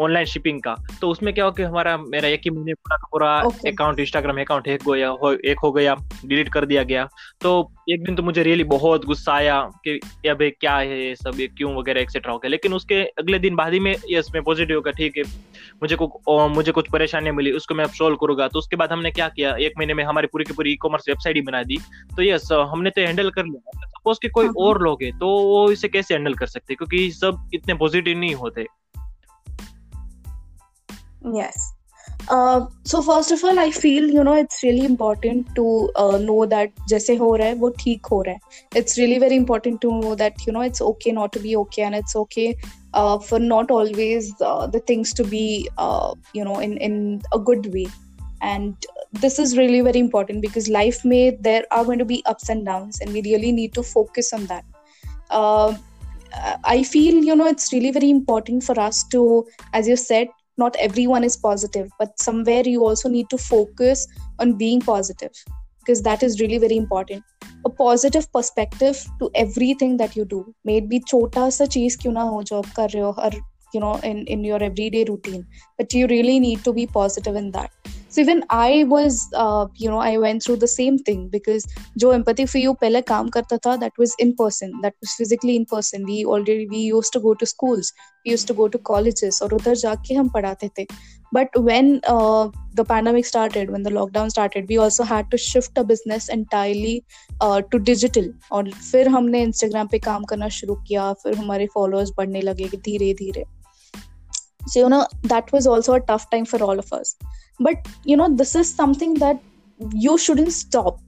[0.00, 3.38] ऑनलाइन शिपिंग का। तो उसमें क्या हो कि हमारा मेरा एक ही महीने पूरा पूरा
[3.70, 7.08] अकाउंट इंस्टाग्राम अकाउंट एक गया हो, एक हो गया डिलीट कर दिया गया।
[7.40, 11.40] तो एक दिन तो मुझे रियली बहुत गुस्सा आया कि अब क्या है ये सब?
[11.40, 12.48] ये क्यों वगैरह एक्सेट्रा हो गया?
[12.50, 15.22] लेकिन उसके अगले दिन बाद ही में यस मैं पॉजिटिव होगा ठीक है
[15.82, 19.10] मुझे को मुझे कुछ परेशानियाँ मिली उसको मैं अब सोल्व करूँगा। तो उसके बाद हमने
[19.10, 21.78] क्या किया एक महीने में हमारी पूरी की पूरी ई कॉमर्स वेबसाइट ही बना दी।
[22.16, 25.10] तो यस हमने तो हैंडल कर लिया। सपोज़ कि कोई हाँ, हाँ। और लोग है
[25.18, 26.74] तो वो इसे कैसे हैंडल कर सकते?
[26.74, 28.66] क्योंकि सब इतने पॉजिटिव नहीं होते।
[31.33, 31.73] yes
[32.29, 36.45] uh, so first of all i feel you know it's really important to uh, know
[36.45, 39.91] that जैसे हो रहा है वो ठीक हो रहा है it's really very important to
[40.01, 42.55] know that you know it's okay not to be okay and it's okay
[42.93, 47.39] uh, for not always uh, the things to be uh, you know in in a
[47.51, 47.85] good way
[48.41, 52.49] and this is really very important because life may there are going to be ups
[52.49, 54.65] and downs and we really need to focus on that
[55.29, 55.73] uh,
[56.63, 60.27] i feel you know it's really very important for us to as you said
[60.58, 64.06] not everyone is positive but somewhere you also need to focus
[64.38, 65.32] on being positive
[65.86, 67.22] because that is really very important.
[67.64, 70.52] A positive perspective to everything that you do.
[70.64, 73.30] May it be chota sa cheez kyun na ho jo aap kar rahe ho or
[73.74, 75.46] you know in in your everyday routine
[75.78, 79.90] but you really need to be positive in that so even i was uh, you
[79.90, 81.66] know i went through the same thing because
[82.02, 85.56] jo empathy for you pehle kaam karta tha that was in person that was physically
[85.60, 88.82] in person we already we used to go to schools we used to go to
[88.92, 90.86] colleges और उधर जाके हम पढ़ाते थे
[91.36, 92.48] but when uh,
[92.80, 96.94] the pandemic started when the lockdown started we also had to shift a business entirely
[97.40, 102.16] uh, to digital और फिर हमने instagram पे काम करना शुरू किया फिर हमारे followers
[102.16, 103.44] बढ़ने लगे धीरे धीरे
[104.70, 105.02] so you know
[105.32, 107.12] that was also a tough time for all of us
[107.60, 109.40] but you know this is something that
[109.92, 111.00] you shouldn't stop.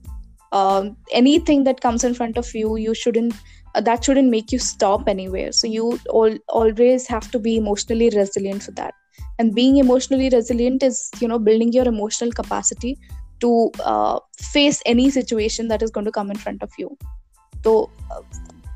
[0.51, 3.35] Um, anything that comes in front of you you shouldn't
[3.75, 5.51] uh, that shouldn't make you stop anywhere.
[5.51, 8.95] So you all, always have to be emotionally resilient for that.
[9.37, 12.97] And being emotionally resilient is you know building your emotional capacity
[13.41, 16.97] to uh, face any situation that is going to come in front of you.
[17.63, 18.21] So uh,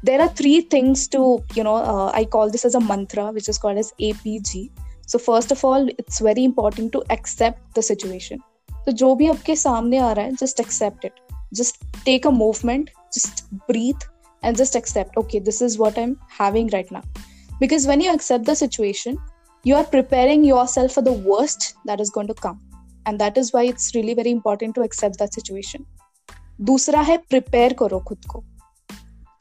[0.03, 3.49] there are three things to you know uh, i call this as a mantra which
[3.49, 4.69] is called as apg
[5.07, 8.39] so first of all it's very important to accept the situation
[8.85, 11.19] तो जो भी आपके सामने आ रहा है just accept it
[11.53, 14.09] just take a movement just breathe
[14.43, 18.13] and just accept okay this is what I am having right now because when you
[18.13, 19.17] accept the situation
[19.65, 22.59] you are preparing yourself for the worst that is going to come
[23.07, 25.85] and that is why it's really very important to accept that situation
[26.61, 28.43] दूसरा है prepare करो खुद को.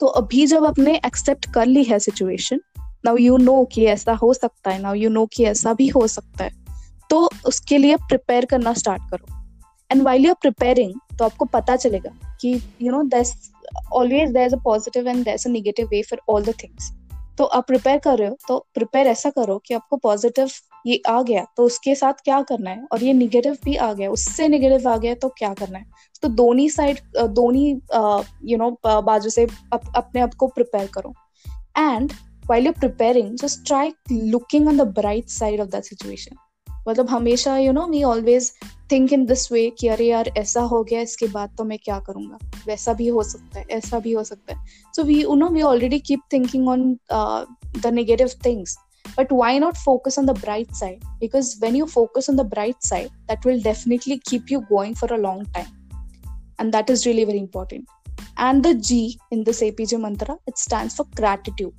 [0.00, 2.60] तो अभी जब आपने accept कर ली है सिचुएशन
[3.04, 6.06] नाउ यू नो कि ऐसा हो सकता है नाउ यू नो कि ऐसा भी हो
[6.06, 6.50] सकता है।
[7.10, 9.26] तो उसके लिए प्रिपेयर करना स्टार्ट करो।
[9.90, 12.10] And while you are preparing तो आपको पता चलेगा
[12.40, 13.34] कि you know that's
[13.92, 16.90] always there is a positive and there is a negative way for all the things
[17.38, 20.50] तो आप प्रिपेयर कर रहे हो तो प्रिपेयर ऐसा करो कि आपको पॉजिटिव
[20.86, 22.84] ये आ गया तो उसके साथ क्या करना है?
[22.92, 25.84] और ये निगेटिव भी आ गया उससे निगेटिव आ गया तो क्या करना है?
[26.22, 26.98] तो दोनों साइड
[27.30, 31.14] दोनों यू नो बाजू से अप, अपने आप को प्रिपेयर करो।
[31.78, 32.12] And
[32.49, 33.85] while you're preparing just try
[34.33, 36.37] looking on the bright side of that situation
[36.87, 38.51] मतलब हमेशा you know we always
[38.91, 41.99] think in this way कि अरे यार ऐसा हो गया इसके बाद तो मैं क्या
[42.07, 45.49] करूंगा वैसा भी हो सकता है ऐसा भी हो सकता है so we you know
[45.55, 46.91] we already keep thinking on
[47.81, 48.77] the negative things
[49.17, 52.87] but why not focus on the bright side because when you focus on the bright
[52.87, 55.69] side that will definitely keep you going for a long time
[56.59, 57.87] and that is really very important
[58.47, 58.97] and the g
[59.37, 61.73] in this apj mantra it stands for gratitude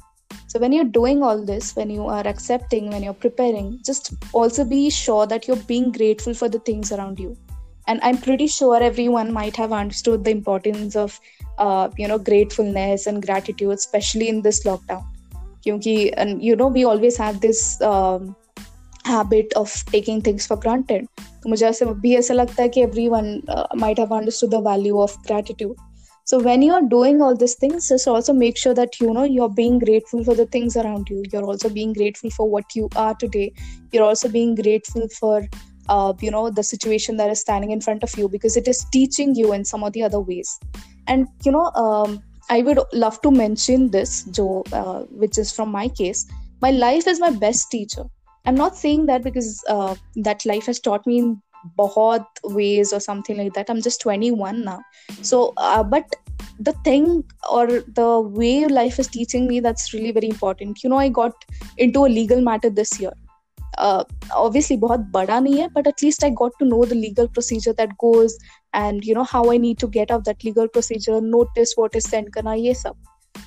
[0.52, 4.64] so when you're doing all this, when you are accepting, when you're preparing, just also
[4.64, 7.36] be sure that you're being grateful for the things around you.
[7.86, 11.20] And I'm pretty sure everyone might have understood the importance of,
[11.58, 15.04] uh, you know, gratefulness and gratitude, especially in this lockdown.
[15.64, 18.34] Kyunki, and you know, we always have this um,
[19.04, 21.06] habit of taking things for granted.
[21.42, 24.98] तो मुझे ऐसे भी ऐसा लगता है कि everyone uh, might have understood the value
[24.98, 25.76] of gratitude
[26.25, 29.49] so when you're doing all these things just also make sure that you know you're
[29.49, 31.23] being grateful for the things around you.
[31.31, 33.53] You're also being grateful for what you are today.
[33.91, 35.45] You're also being grateful for
[35.89, 38.85] uh, you know the situation that is standing in front of you because it is
[38.91, 40.59] teaching you in some of the other ways.
[41.07, 45.69] And you know um, i would love to mention this joe uh, which is from
[45.69, 46.25] my case.
[46.61, 48.05] My life is my best teacher.
[48.45, 51.35] I'm not saying that because uh, that life has taught me
[51.76, 54.80] bahut ways or something like that i'm just 21 now
[55.22, 56.16] so uh, but
[56.60, 57.66] the thing or
[58.00, 61.44] the way life is teaching me that's really very important you know i got
[61.76, 63.12] into a legal matter this year
[63.78, 64.04] uh,
[64.34, 67.74] obviously बहुत बड़ा नहीं है but at least I got to know the legal procedure
[67.80, 68.36] that goes
[68.80, 72.10] and you know how I need to get out that legal procedure notice what is
[72.14, 72.96] sent करना ये सब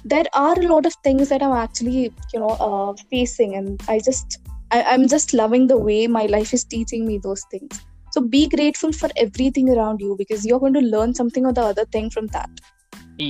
[0.05, 3.99] there are a lot of things that I'm actually you know uh, facing and I
[4.09, 4.39] just
[4.71, 7.81] I, I'm just loving the way my life is teaching me those things
[8.16, 11.64] So be grateful for everything around you because you're going to learn something or the
[11.70, 12.66] other thing from that.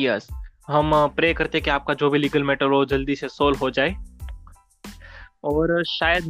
[0.01, 0.29] Yes.
[0.71, 3.97] हम pray करते कि आपका जो भी legal matter हो जल्दी से solve हो जाए।
[5.45, 6.25] और शायद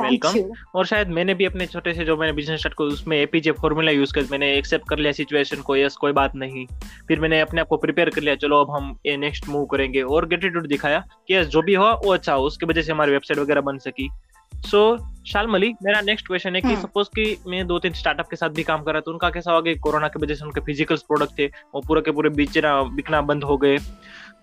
[0.00, 0.34] वेलकम
[0.74, 3.92] और शायद मैंने भी अपने छोटे से जो मैंने बिज़नेस स्टार्ट किया उसमें एपीजे फॉर्मूला
[3.92, 6.66] यूज़ कर मैंने एक्सेप्ट कर लिया सिचुएशन को यस कोई बात नहीं।
[7.08, 10.02] फिर मैंने अपने आप को प्रिपेयर कर लिया चलो अब हम ये नेक्स्ट मूव करेंगे।
[10.02, 13.12] और ग्रेटिट्यूड दिखाया कि यस जो भी हुआ वो अच्छा हो उसकी वजह से हमारी
[13.12, 14.08] वेबसाइट वगैरह बन सकी।
[14.54, 14.80] सो
[15.26, 18.48] शालमली मेरा नेक्स्ट क्वेश्चन है कि सपोज़ हाँ। कि मैं दो तीन स्टार्टअप के साथ
[18.48, 19.74] भी काम कर रहा था उनका कैसा हो गया?
[19.74, 23.44] कोरोना की वजह से उनके फ़िज़िकल प्रोडक्ट थे वो पूरे के पूरे बेचना बिकना बंद
[23.44, 23.78] हो गए।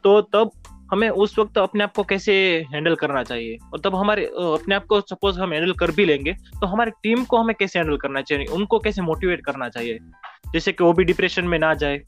[0.03, 0.51] तो तब
[0.91, 2.33] हमें उस वक्त अपने आप को कैसे
[2.73, 3.57] हैंडल करना चाहिए?
[3.73, 7.23] और तब हमारे अपने आप को सपोज़ हम हैंडल कर भी लेंगे तो हमारी टीम
[7.25, 8.45] को हमें कैसे हैंडल करना चाहिए?
[8.45, 9.99] उनको कैसे मोटिवेट करना चाहिए?
[10.53, 12.01] जैसे कि वो भी डिप्रेशन में ना जाए।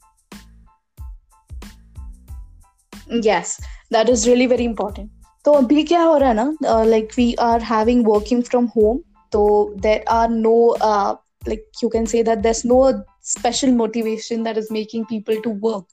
[3.22, 3.56] Yes
[3.92, 5.19] that is really very important.
[5.44, 8.98] तो अभी क्या हो रहा है ना like we are having working from home
[9.32, 9.42] तो
[9.78, 12.80] there are no like you can say that there no
[13.24, 15.86] special motivation that is making people to work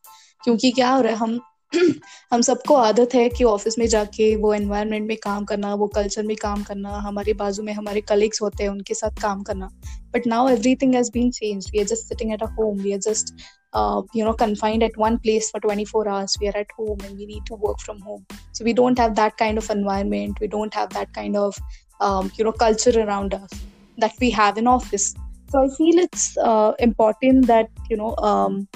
[0.43, 1.39] क्योंकि क्या हो रहा है, हम
[2.33, 6.23] हम सबको आदत है कि ऑफ़िस में जाके वो एनवायरनमेंट में काम करना, वो कल्चर
[6.23, 9.69] में काम करना, हमारे बाजू में हमारे कलीग्स होते हैं, उनके साथ काम करना.
[10.13, 12.99] But now everything has been change we are just sitting at a home we are
[12.99, 13.33] just
[13.72, 17.16] uh, you know confined at one place for 24 hours we are at home and
[17.16, 20.46] we need to work from home so we don't have that kind of environment we
[20.46, 21.56] don't have that kind of
[22.00, 23.50] um, you know culture around us
[23.98, 25.14] that we have in office
[25.50, 28.68] so i feel it's uh, important that you know um,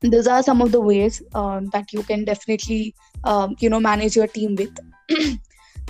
[0.00, 4.16] these are some of the ways um, that you can definitely um, you know manage
[4.16, 4.84] your team with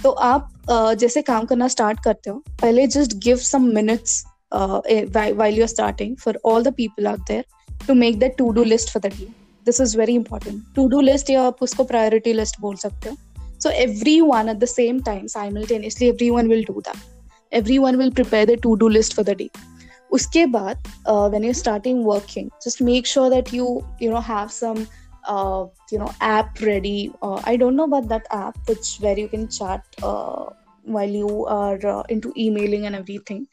[0.03, 5.55] तो आप uh, जैसे काम करना start करते हो पहले just give some minutes while
[5.59, 7.45] you're starting for all the people out there
[7.87, 9.29] to make the to do list for the day
[9.65, 13.17] this is very important to do list या आप उसको priority list बोल सकते हो
[13.65, 16.97] so everyone at the same time simultaneously everyone will do that
[17.61, 19.51] everyone will prepare the to do list for the day
[20.13, 24.53] उसके बाद uh, when you're starting working just make sure that you you know have
[24.57, 24.87] some
[25.29, 29.29] uh, you know app ready uh, i don't know about that app which where you
[29.29, 30.45] can chat uh,
[30.97, 33.47] while you are uh, into emailing and everything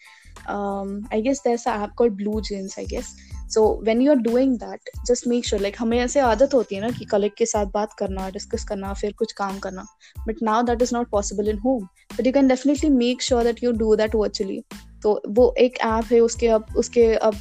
[0.48, 3.16] um, i guess there's an app called blue jeans i guess
[3.55, 6.81] So when you are doing that just make sure like हमें ऐसे आदत होती है
[6.81, 9.87] ना कि collect के साथ बात करना डिस्कस करना फिर कुछ काम करना।
[10.29, 11.85] But now that is not possible in home
[12.19, 14.63] but you can definitely make sure that you do that virtually
[15.03, 17.35] तो वो एक ऐप है उसके अब उसके अब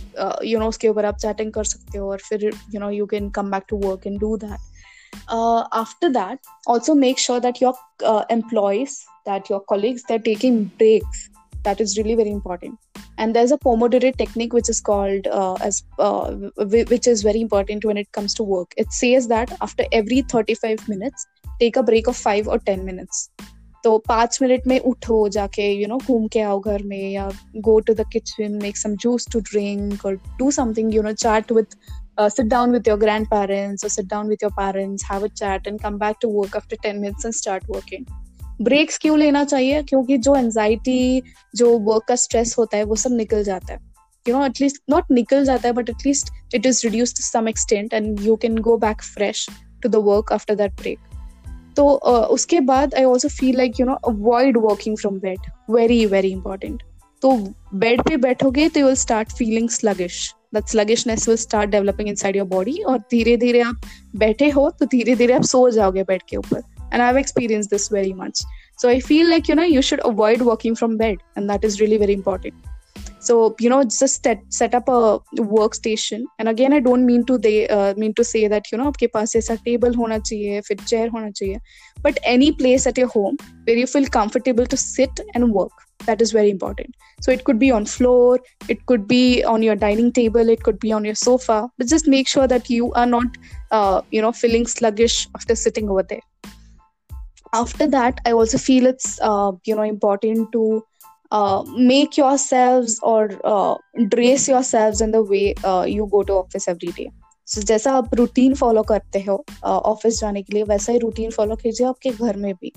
[0.45, 3.29] यू नो उसके ऊपर आप चैटिंग कर सकते हो और फिर you know you can
[3.29, 4.73] come back to work and do that
[5.29, 9.63] uh, after that also make sure that your uh, employees that your
[10.23, 11.29] taking breaks.
[11.64, 12.78] that is really very important
[13.18, 16.30] and there's a pomodoro technique which is called uh, as uh,
[16.92, 20.88] which is very important when it comes to work it says that after every 35
[20.88, 21.26] minutes
[21.60, 23.30] take a break of 5 or 10 minutes
[23.84, 27.28] तो पाँच minute में उठो जाके you know घूम के आओ घर में या
[27.68, 31.52] go to the kitchen make some juice to drink और do something you know chat
[31.52, 31.76] with
[32.20, 35.66] uh, sit down with your grandparents or sit down with your parents, have a chat,
[35.66, 38.06] and come back to work after 10 minutes and start working.
[38.61, 39.81] Breaks क्यों लेना चाहिए?
[39.83, 41.21] क्योंकि जो anxiety
[41.55, 43.79] जो work का stress होता है, वो सब निकल जाता है।
[44.27, 47.93] यू नो एटलीस्ट नॉट निकल जाता है but at least it is reduce to some extent
[47.93, 49.47] and you can go back fresh
[49.83, 50.99] to the work after that break
[51.77, 51.87] तो
[52.35, 56.83] उसके बाद I also feel like you know avoid working from bed very very important
[57.21, 57.31] तो
[57.73, 62.35] bed पे बैठोगे तो you will start feeling sluggish that sluggishness will start developing inside
[62.35, 63.81] your body और धीरे धीरे आप
[64.15, 66.61] बैठे हो तो धीरे धीरे आप सो जाओगे बेड के ऊपर।
[66.92, 68.42] and i've experienced this very much
[68.76, 71.80] so i feel like you know you should avoid working from bed and that is
[71.80, 72.54] really very important
[73.20, 77.36] so you know just set, set up a workstation and again i don't mean to
[77.38, 80.78] they uh, mean to say that you know आपके पास ऐसा table होना चाहिए फिर
[80.86, 81.60] chair होना चाहिए
[82.06, 86.22] but any place at your home where you feel comfortable to sit and work that
[86.26, 88.38] is very important so it could be on floor
[88.74, 92.08] it could be on your dining table it could be on your sofa but just
[92.08, 93.38] make sure that you are not
[93.70, 96.26] uh, you know feeling sluggish after sitting over there
[97.54, 100.84] after that i also feel it's uh, you know important to
[101.32, 103.74] uh, make yourselves or uh,
[104.08, 107.10] dress yourselves in the way uh, you go to office every day
[107.52, 111.56] so जैसा आप routine follow करते हो office जाने के लिए वैसा ही routine follow
[111.62, 112.72] कीजिए आपके घर में भी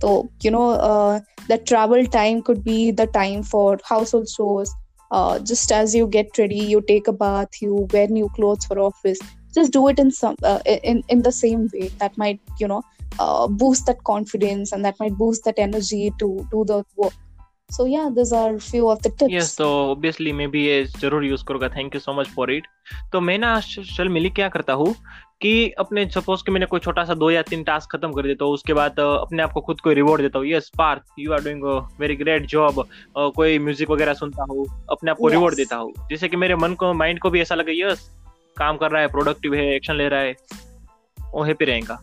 [0.00, 4.72] so, you know, uh, the travel time could be the time for household chores.
[5.10, 8.78] Uh, just as you get ready, you take a bath, you wear new clothes for
[8.78, 9.18] office.
[9.54, 11.90] Just do it in some uh, in in the same way.
[11.98, 12.82] That might you know
[13.19, 17.13] uh, boost that confidence and that might boost that energy to do the work.
[17.69, 19.31] So yeah, these are few of the tips.
[19.31, 22.67] Yes, so obviously मैं भी ये ज़रूर use करूँगा thank you so much for it
[23.11, 24.93] तो मैं ना चल मिली क्या करता हूँ
[25.41, 28.45] कि अपने सपोज़ कि मैंने कोई छोटा सा दो या तीन टास्क खत्म कर देता
[28.45, 31.43] हूँ उसके बाद अपने आप को खुद को रिवॉर्ड देता हूँ yes Parth you are
[31.43, 31.63] doing
[31.99, 32.85] very great job
[33.17, 35.33] कोई म्यूज़िक वगैरह सुनता हूँ अपने आप को yes.
[35.33, 38.09] रिवॉर्ड देता हूँ जैसे कि मेरे मन को माइंड को भी ऐसा लगे यस
[38.57, 40.35] काम कर रहा है प्रोडक्टिव है एक्शन ले रहा है
[41.33, 42.01] वो हैप्पी रहेगा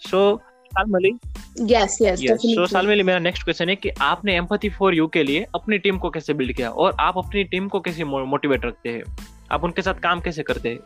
[0.00, 1.18] so Shalmali
[1.60, 5.46] yes yes so Shalmali मेरा नेक्स्ट क्वेश्चन है कि आपने एम्पैथी फॉर यू के लिए
[5.54, 9.16] अपनी टीम को कैसे बिल्ड किया और आप अपनी टीम को कैसे मोटिवेट रखते हैं?
[9.50, 10.78] आप उनके साथ काम कैसे करते हैं?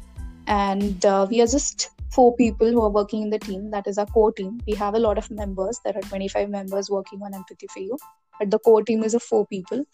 [0.46, 3.70] And uh, we are just four people who are working in the team.
[3.70, 4.60] That is our core team.
[4.66, 5.80] We have a lot of members.
[5.84, 7.98] There are 25 members working on empathy for you.
[8.38, 9.84] But the core team is of four people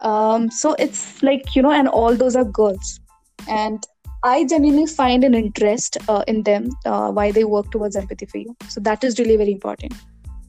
[0.00, 3.00] um, so it's like you know and all those are girls
[3.48, 3.86] and
[4.27, 8.39] i genuinely find an interest uh, in them uh, why they work towards empathy for
[8.39, 8.55] you.
[8.69, 9.93] So that is really very important.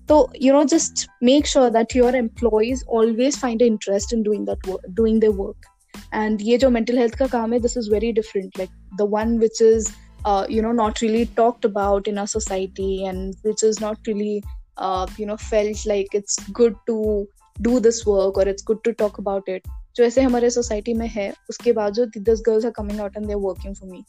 [0.09, 4.45] So you know just make sure that your employees always find an interest in doing
[4.47, 5.71] that work doing their work.
[6.13, 8.59] And ye jo mental health ka kaam hai this is very different.
[8.63, 9.93] Like the one which is
[10.25, 14.43] uh, you know not really talked about in our society and which is not really
[14.77, 17.29] uh, you know felt like it's good to
[17.62, 21.08] do this work और it's good to talk about it जो ऐसे हमारे society में
[21.08, 24.04] है उसके बावजूद this girls are coming out and they working for me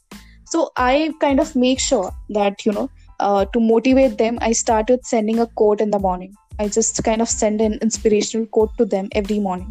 [0.52, 2.88] so I kind of make sure that you know
[3.54, 6.30] to motivate them i start with sending a quote in the morning
[6.62, 9.68] i just kind of send an inspirational quote to them every morning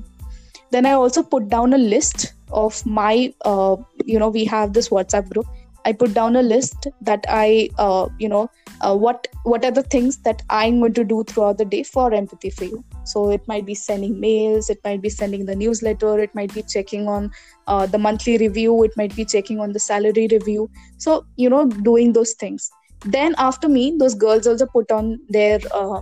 [0.75, 2.27] then i also put down a list
[2.61, 3.75] of my uh,
[4.05, 5.45] you know we have this whatsapp group
[5.85, 8.49] I put down a list that I, uh, you know,
[8.81, 12.13] uh, what what are the things that I'm going to do throughout the day for
[12.13, 12.83] empathy for you.
[13.05, 16.63] So it might be sending mails, it might be sending the newsletter, it might be
[16.63, 17.31] checking on
[17.67, 20.69] uh, the monthly review, it might be checking on the salary review.
[20.97, 22.69] So you know, doing those things.
[23.05, 26.01] Then after me, those girls also put on their uh,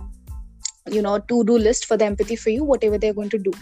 [0.90, 3.52] you know to-do list for the empathy for you, whatever they're going to do.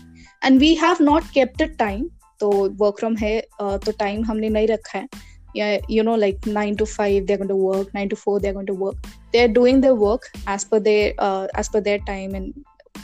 [0.43, 2.11] And we have not kept a time.
[2.41, 2.49] तो
[2.81, 5.09] work from है तो time हमने नहीं रखा है
[5.54, 8.54] yeah you know like 9 to 5 they're going to work 9 to 4 they're
[8.54, 8.95] going to work.
[9.32, 12.54] They're doing their work as per their uh, as per their time and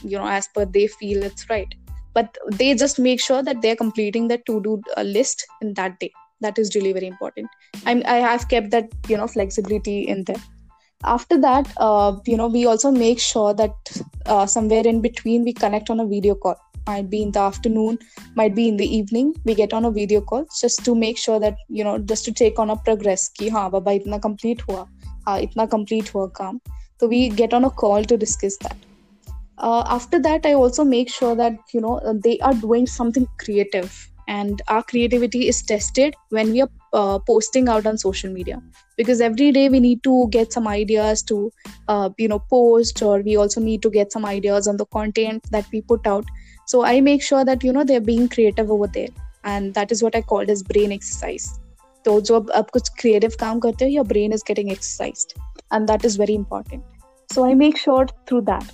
[0.03, 1.73] you know as per they feel it's right.
[2.13, 5.99] But they just make sure that they're completing the to do uh, list in that
[5.99, 6.11] day.
[6.41, 7.49] That is really very important.
[7.85, 10.43] I'm, i have kept that you know flexibility in there.
[11.03, 15.53] After that uh, you know we also make sure that uh, somewhere in between we
[15.53, 16.57] connect on a video call
[16.87, 17.99] might be in the afternoon
[18.35, 19.33] might be in the evening.
[19.45, 22.31] We get on a video call just to make sure that you know just to
[22.31, 24.85] take on a progress ki ha baba itna complete hua.
[25.25, 26.59] Ha itna complete hua kaam.
[26.99, 28.77] So we get on a call to discuss that.
[29.57, 34.05] Uh, after that i also make sure that you know they are doing something creative.
[34.31, 38.61] And our creativity is tested when we are uh, posting out on social media.
[38.95, 41.51] Because every day we need to get some ideas to
[41.87, 45.49] uh, you know post or we also need to get some ideas on the content
[45.51, 46.25] that we put out
[46.72, 49.12] so i make sure that you know they're being creative over there
[49.52, 51.52] and that is what i called as brain exercise
[52.04, 55.32] तो जो अब आप कुछ creative काम करते हो your brain is getting exercised
[55.74, 56.82] and that is very important
[57.34, 58.72] so I make sure through that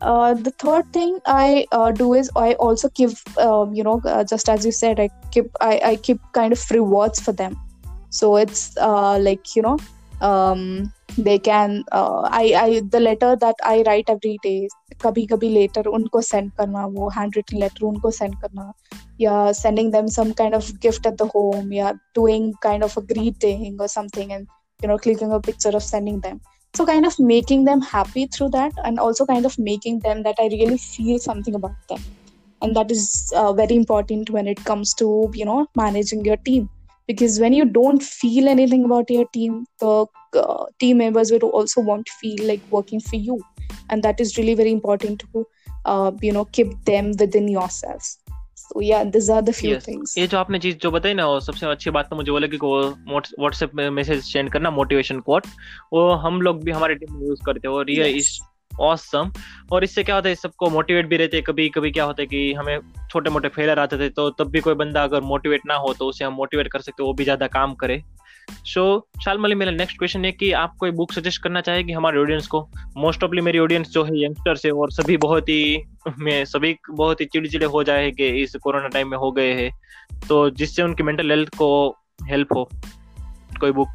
[0.00, 4.24] uh, the third thing I uh, do is I also give, um, you know, uh,
[4.24, 7.56] just as you said, I keep I, I keep kind of rewards for them.
[8.10, 9.76] So it's uh, like you know,
[10.20, 14.68] um, they can uh, I I the letter that I write every day.
[15.02, 18.72] कभी कभी letter उनको send करना वो hand written letter उनको send करना
[19.20, 23.02] या sending them some kind of gift at the home या doing kind of a
[23.12, 24.46] greeting और something and
[24.82, 26.40] you know clicking a picture of sending them
[26.74, 30.36] so kind of making them happy through that and also kind of making them that
[30.38, 32.00] i really feel something about them
[32.62, 36.68] and that is uh, very important when it comes to you know managing your team
[37.08, 41.80] because when you don't feel anything about your team the uh, team members will also
[41.80, 43.38] won't feel like working for you
[43.90, 45.46] and that is really very important to
[45.84, 48.18] uh, you know keep them within yourselves
[48.54, 49.84] so yeah these are the few yes.
[49.84, 52.38] things ये जो आपने चीज जो बताई ना वो सबसे अच्छी बात तो मुझे वो
[52.38, 55.46] लगी कि वो व्हाट्सएप में मैसेज सेंड करना मोटिवेशन कोट
[55.92, 58.38] वो हम लोग भी हमारे टीम में यूज करते हैं और ये इस
[58.81, 59.31] ऑसम
[59.71, 62.27] और इससे क्या होता है, सबको मोटिवेट भी रहते हैं। कभी कभी क्या होता है
[62.27, 62.79] कि हमें
[63.11, 66.07] छोटे मोटे फेलर आते थे तो तब भी कोई बंदा अगर मोटिवेट ना हो तो
[66.07, 68.01] उसे हम मोटिवेट कर सकते वो भी ज़्यादा काम करे।
[68.65, 68.83] सो
[69.25, 72.61] शालमली मेरा नेक्स्ट क्वेश्चन है कि आप कोई बुक सजेस्ट करना चाहेगी हमारे ऑडियंस को?
[72.97, 75.83] मोस्ट ऑफली मेरी ऑडियंस जो है यंगस्टर्स है और सभी बहुत ही,
[76.19, 79.71] में सभी बहुत ही चिड़चिड़े हो जाए कि इस कोरोना टाइम में हो गए हैं।
[80.27, 81.69] तो जिससे उनकी मेंटल हेल्थ को
[82.23, 82.69] हेल्प हो,
[83.59, 83.89] कोई book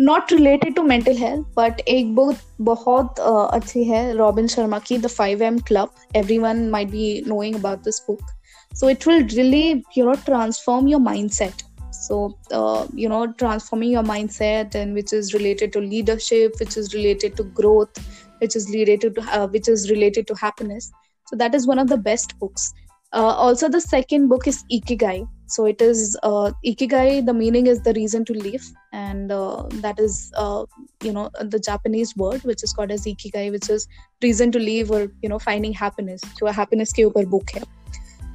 [0.00, 4.98] not related to mental health but एक बुक बहुत uh, अच्छी है रॉबिन शर्मा की
[4.98, 8.34] the five AM club every one might be knowing about this book
[8.74, 14.02] so it will really you know transform your mindset so uh, you know transforming your
[14.02, 18.02] mindset and which is related to leadership which is related to growth
[18.40, 20.90] which is related to uh, which is related to happiness
[21.28, 22.74] so that is one of the best books
[23.12, 25.16] uh, also the second book is ikigai
[25.49, 29.99] so it is uh, ikigai the meaning is the reason to live and uh, that
[29.99, 30.63] is uh,
[31.03, 33.87] you know the japanese word which is called as ikigai which is
[34.27, 37.67] reason to live or you know finding happiness to a happiness ke upar book hai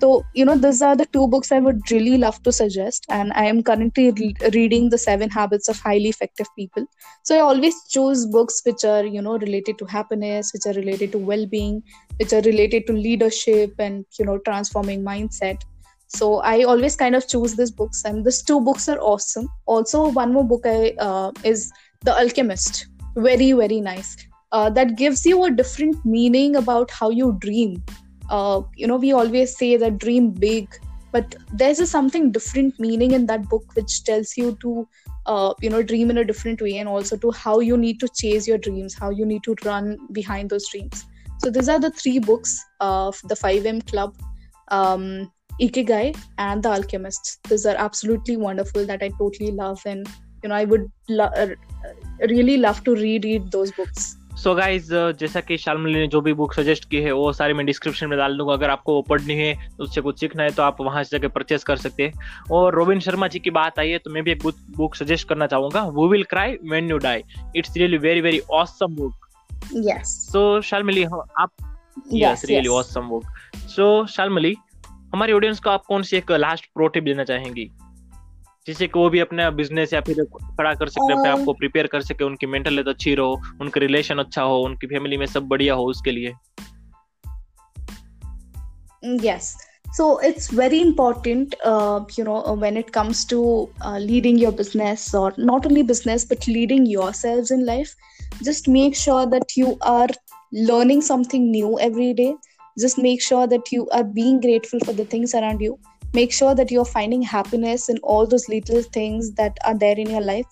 [0.04, 3.06] so, you know, these are the two books I would really love to suggest.
[3.08, 6.84] And I am currently re- reading The Seven Habits of Highly Effective People.
[7.22, 11.12] So, I always choose books which are, you know, related to happiness, which are related
[11.12, 11.82] to well being,
[12.18, 15.62] which are related to leadership and, you know, transforming mindset.
[16.14, 18.04] So, I always kind of choose these books.
[18.04, 19.48] And these two books are awesome.
[19.66, 22.86] Also, one more book I, uh, is The Alchemist.
[23.16, 24.16] Very, very nice.
[24.52, 27.82] Uh, that gives you a different meaning about how you dream
[28.30, 30.68] uh, you know we always say that dream big
[31.12, 34.88] but there's a something different meaning in that book which tells you to
[35.26, 38.08] uh, you know dream in a different way and also to how you need to
[38.08, 41.04] chase your dreams how you need to run behind those dreams
[41.38, 44.14] so these are the three books of the 5m club
[44.68, 45.30] um,
[45.62, 46.08] ikigai
[46.40, 50.64] and the alchemist these are absolutely wonderful that i totally love and you know i
[50.72, 51.48] would lo- uh,
[52.32, 54.12] really love to reread those books.
[54.34, 57.52] So so guys जैसा कि शालमली ने जो भी book suggest की है वो सारी
[57.54, 60.62] मैं डिस्क्रिप्शन में डाल दूँगा। अगर आपको वो पढ़नी है उससे कुछ सीखना है तो
[60.62, 62.12] आप वहाँ से जाकर परचेस कर सकते हैं।
[62.52, 64.46] और रोबिन शर्मा जी की बात आई है तो मैं भी एक
[64.76, 67.22] बुक सजेस्ट करना चाहूँगा। वो will cry when you die
[67.56, 69.28] it's really very very awesome book
[69.74, 71.50] yes so Shalmali आप
[72.12, 73.24] yes really awesome book
[73.56, 74.54] so Shalmali
[75.14, 77.70] हमारी ऑडियंस को आप कौन सी एक लास्ट प्रो टिप देना चाहेंगी
[78.66, 81.86] जिससे कि वो भी अपना बिज़नेस या फिर खड़ा कर सके अपने आप को प्रिपेयर
[81.92, 85.46] कर सके उनकी मेंटल हेल्थ अच्छी रहो उनका रिलेशन अच्छा हो उनकी फैमिली में सब
[85.48, 86.32] बढ़िया हो उसके लिए
[89.22, 89.46] yes
[89.96, 93.40] so it's very important uh, you know when it comes to
[93.88, 97.92] uh, leading your business or not only business but leading yourselves in life
[98.48, 100.08] just make sure that you are
[100.72, 102.32] learning something new every day
[102.78, 105.78] just make sure that you are being grateful for the things around you.
[106.12, 110.08] Make sure that you're finding happiness in all those little things that are there in
[110.08, 110.46] your life.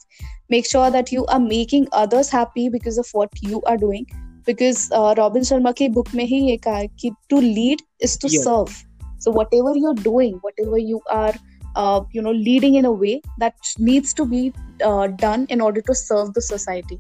[0.49, 4.07] Make sure that you are making others happy because of what you are doing.
[4.45, 8.29] Because uh, robin sharma ki book mein hi ye kaha ki to lead is to
[8.29, 8.43] yeah.
[8.43, 8.85] serve.
[9.19, 11.33] So whatever you're doing whatever you are
[11.77, 14.53] uh, you know leading in a way that needs to be
[14.85, 16.99] uh, done in order to serve the society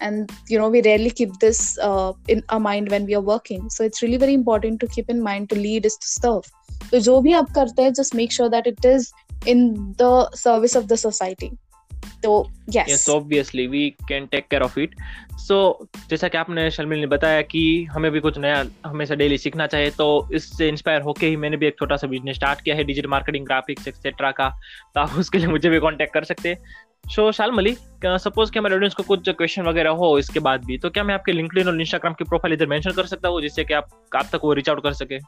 [0.00, 3.68] and you know we rarely keep this uh, in our mind when we are working
[3.70, 6.52] so it's really very important to keep in mind to lead is to serve
[6.90, 9.12] तो जो भी आप करते हैं just make sure that it is
[9.52, 9.62] in
[10.02, 10.10] the
[10.42, 11.50] service of the society
[12.23, 12.31] तो
[12.69, 12.89] yes.
[12.89, 14.91] Yes, obviously, we can take care of it.
[15.43, 15.57] So,
[16.09, 19.89] जैसा कि आपने शर्मिल ने बताया कि हमें भी कुछ नया हमेशा डेली सीखना चाहिए
[19.89, 23.09] तो इससे इंस्पायर होके ही मैंने भी एक छोटा सा बिज़नेस स्टार्ट किया है डिजिटल
[23.09, 24.49] मार्केटिंग ग्राफिक्स एक्सेट्रा का।
[24.95, 27.75] तो आप उसके लिए मुझे भी कॉन्टेक्ट कर सकते हैं। सो शालमली
[28.05, 31.13] सपोज़ कि हमारे ऑडियंस को कुछ क्वेश्चन वगैरह हो इसके बाद भी तो क्या मैं
[31.15, 34.29] आपके लिंक्डइन और इंस्टाग्राम की प्रोफ़ाइल इधर मेंशन कर सकता हूँ, जिससे कि आप आप
[34.33, 35.19] तक वो रीच आउट कर सके?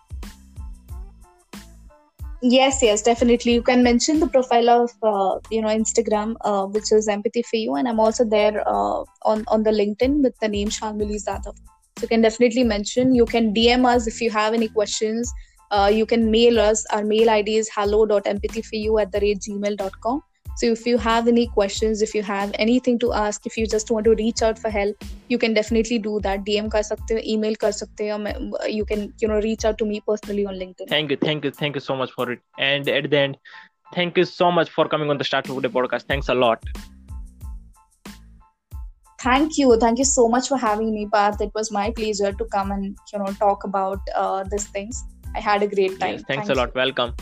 [2.43, 3.53] Yes yes definitely.
[3.53, 7.55] You can mention the profile of uh, you know instagram uh, which is empathy for
[7.55, 11.55] you and i'm also there uh, on on the linkedin with the name shanmuli zadav.
[11.97, 13.15] So you can definitely mention.
[13.15, 15.31] You can dm us if you have any questions.
[15.71, 16.85] Uh, you can mail us.
[16.91, 20.21] Our mail id is hello.empathyforyou at the rate gmail.com
[20.55, 23.91] so if you have any questions if you have anything to ask if you just
[23.91, 26.45] want to reach out for help you can definitely do that.
[26.45, 29.85] Dm kar sakte ho email kar sakte ho you can you know reach out to
[29.91, 30.89] me personally on linkedin.
[30.95, 32.39] Thank you thank you thank you so much for it.
[32.57, 33.37] And at the end
[33.93, 36.11] thank you so much for coming on the start of the podcast.
[36.13, 36.63] Thanks a lot.
[39.23, 39.77] Thank you.
[39.81, 41.41] Thank you so much for having me Parth.
[41.41, 45.03] it was my pleasure to come and you know talk about uh, these things.
[45.35, 46.17] I had a great time.
[46.17, 46.75] yes, thanks Thank a lot.
[46.75, 46.81] You.
[46.81, 47.15] welcome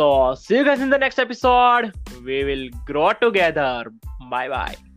[0.00, 1.92] so see you guys in the next episode.
[2.24, 3.92] We will grow together.
[4.30, 4.89] Bye bye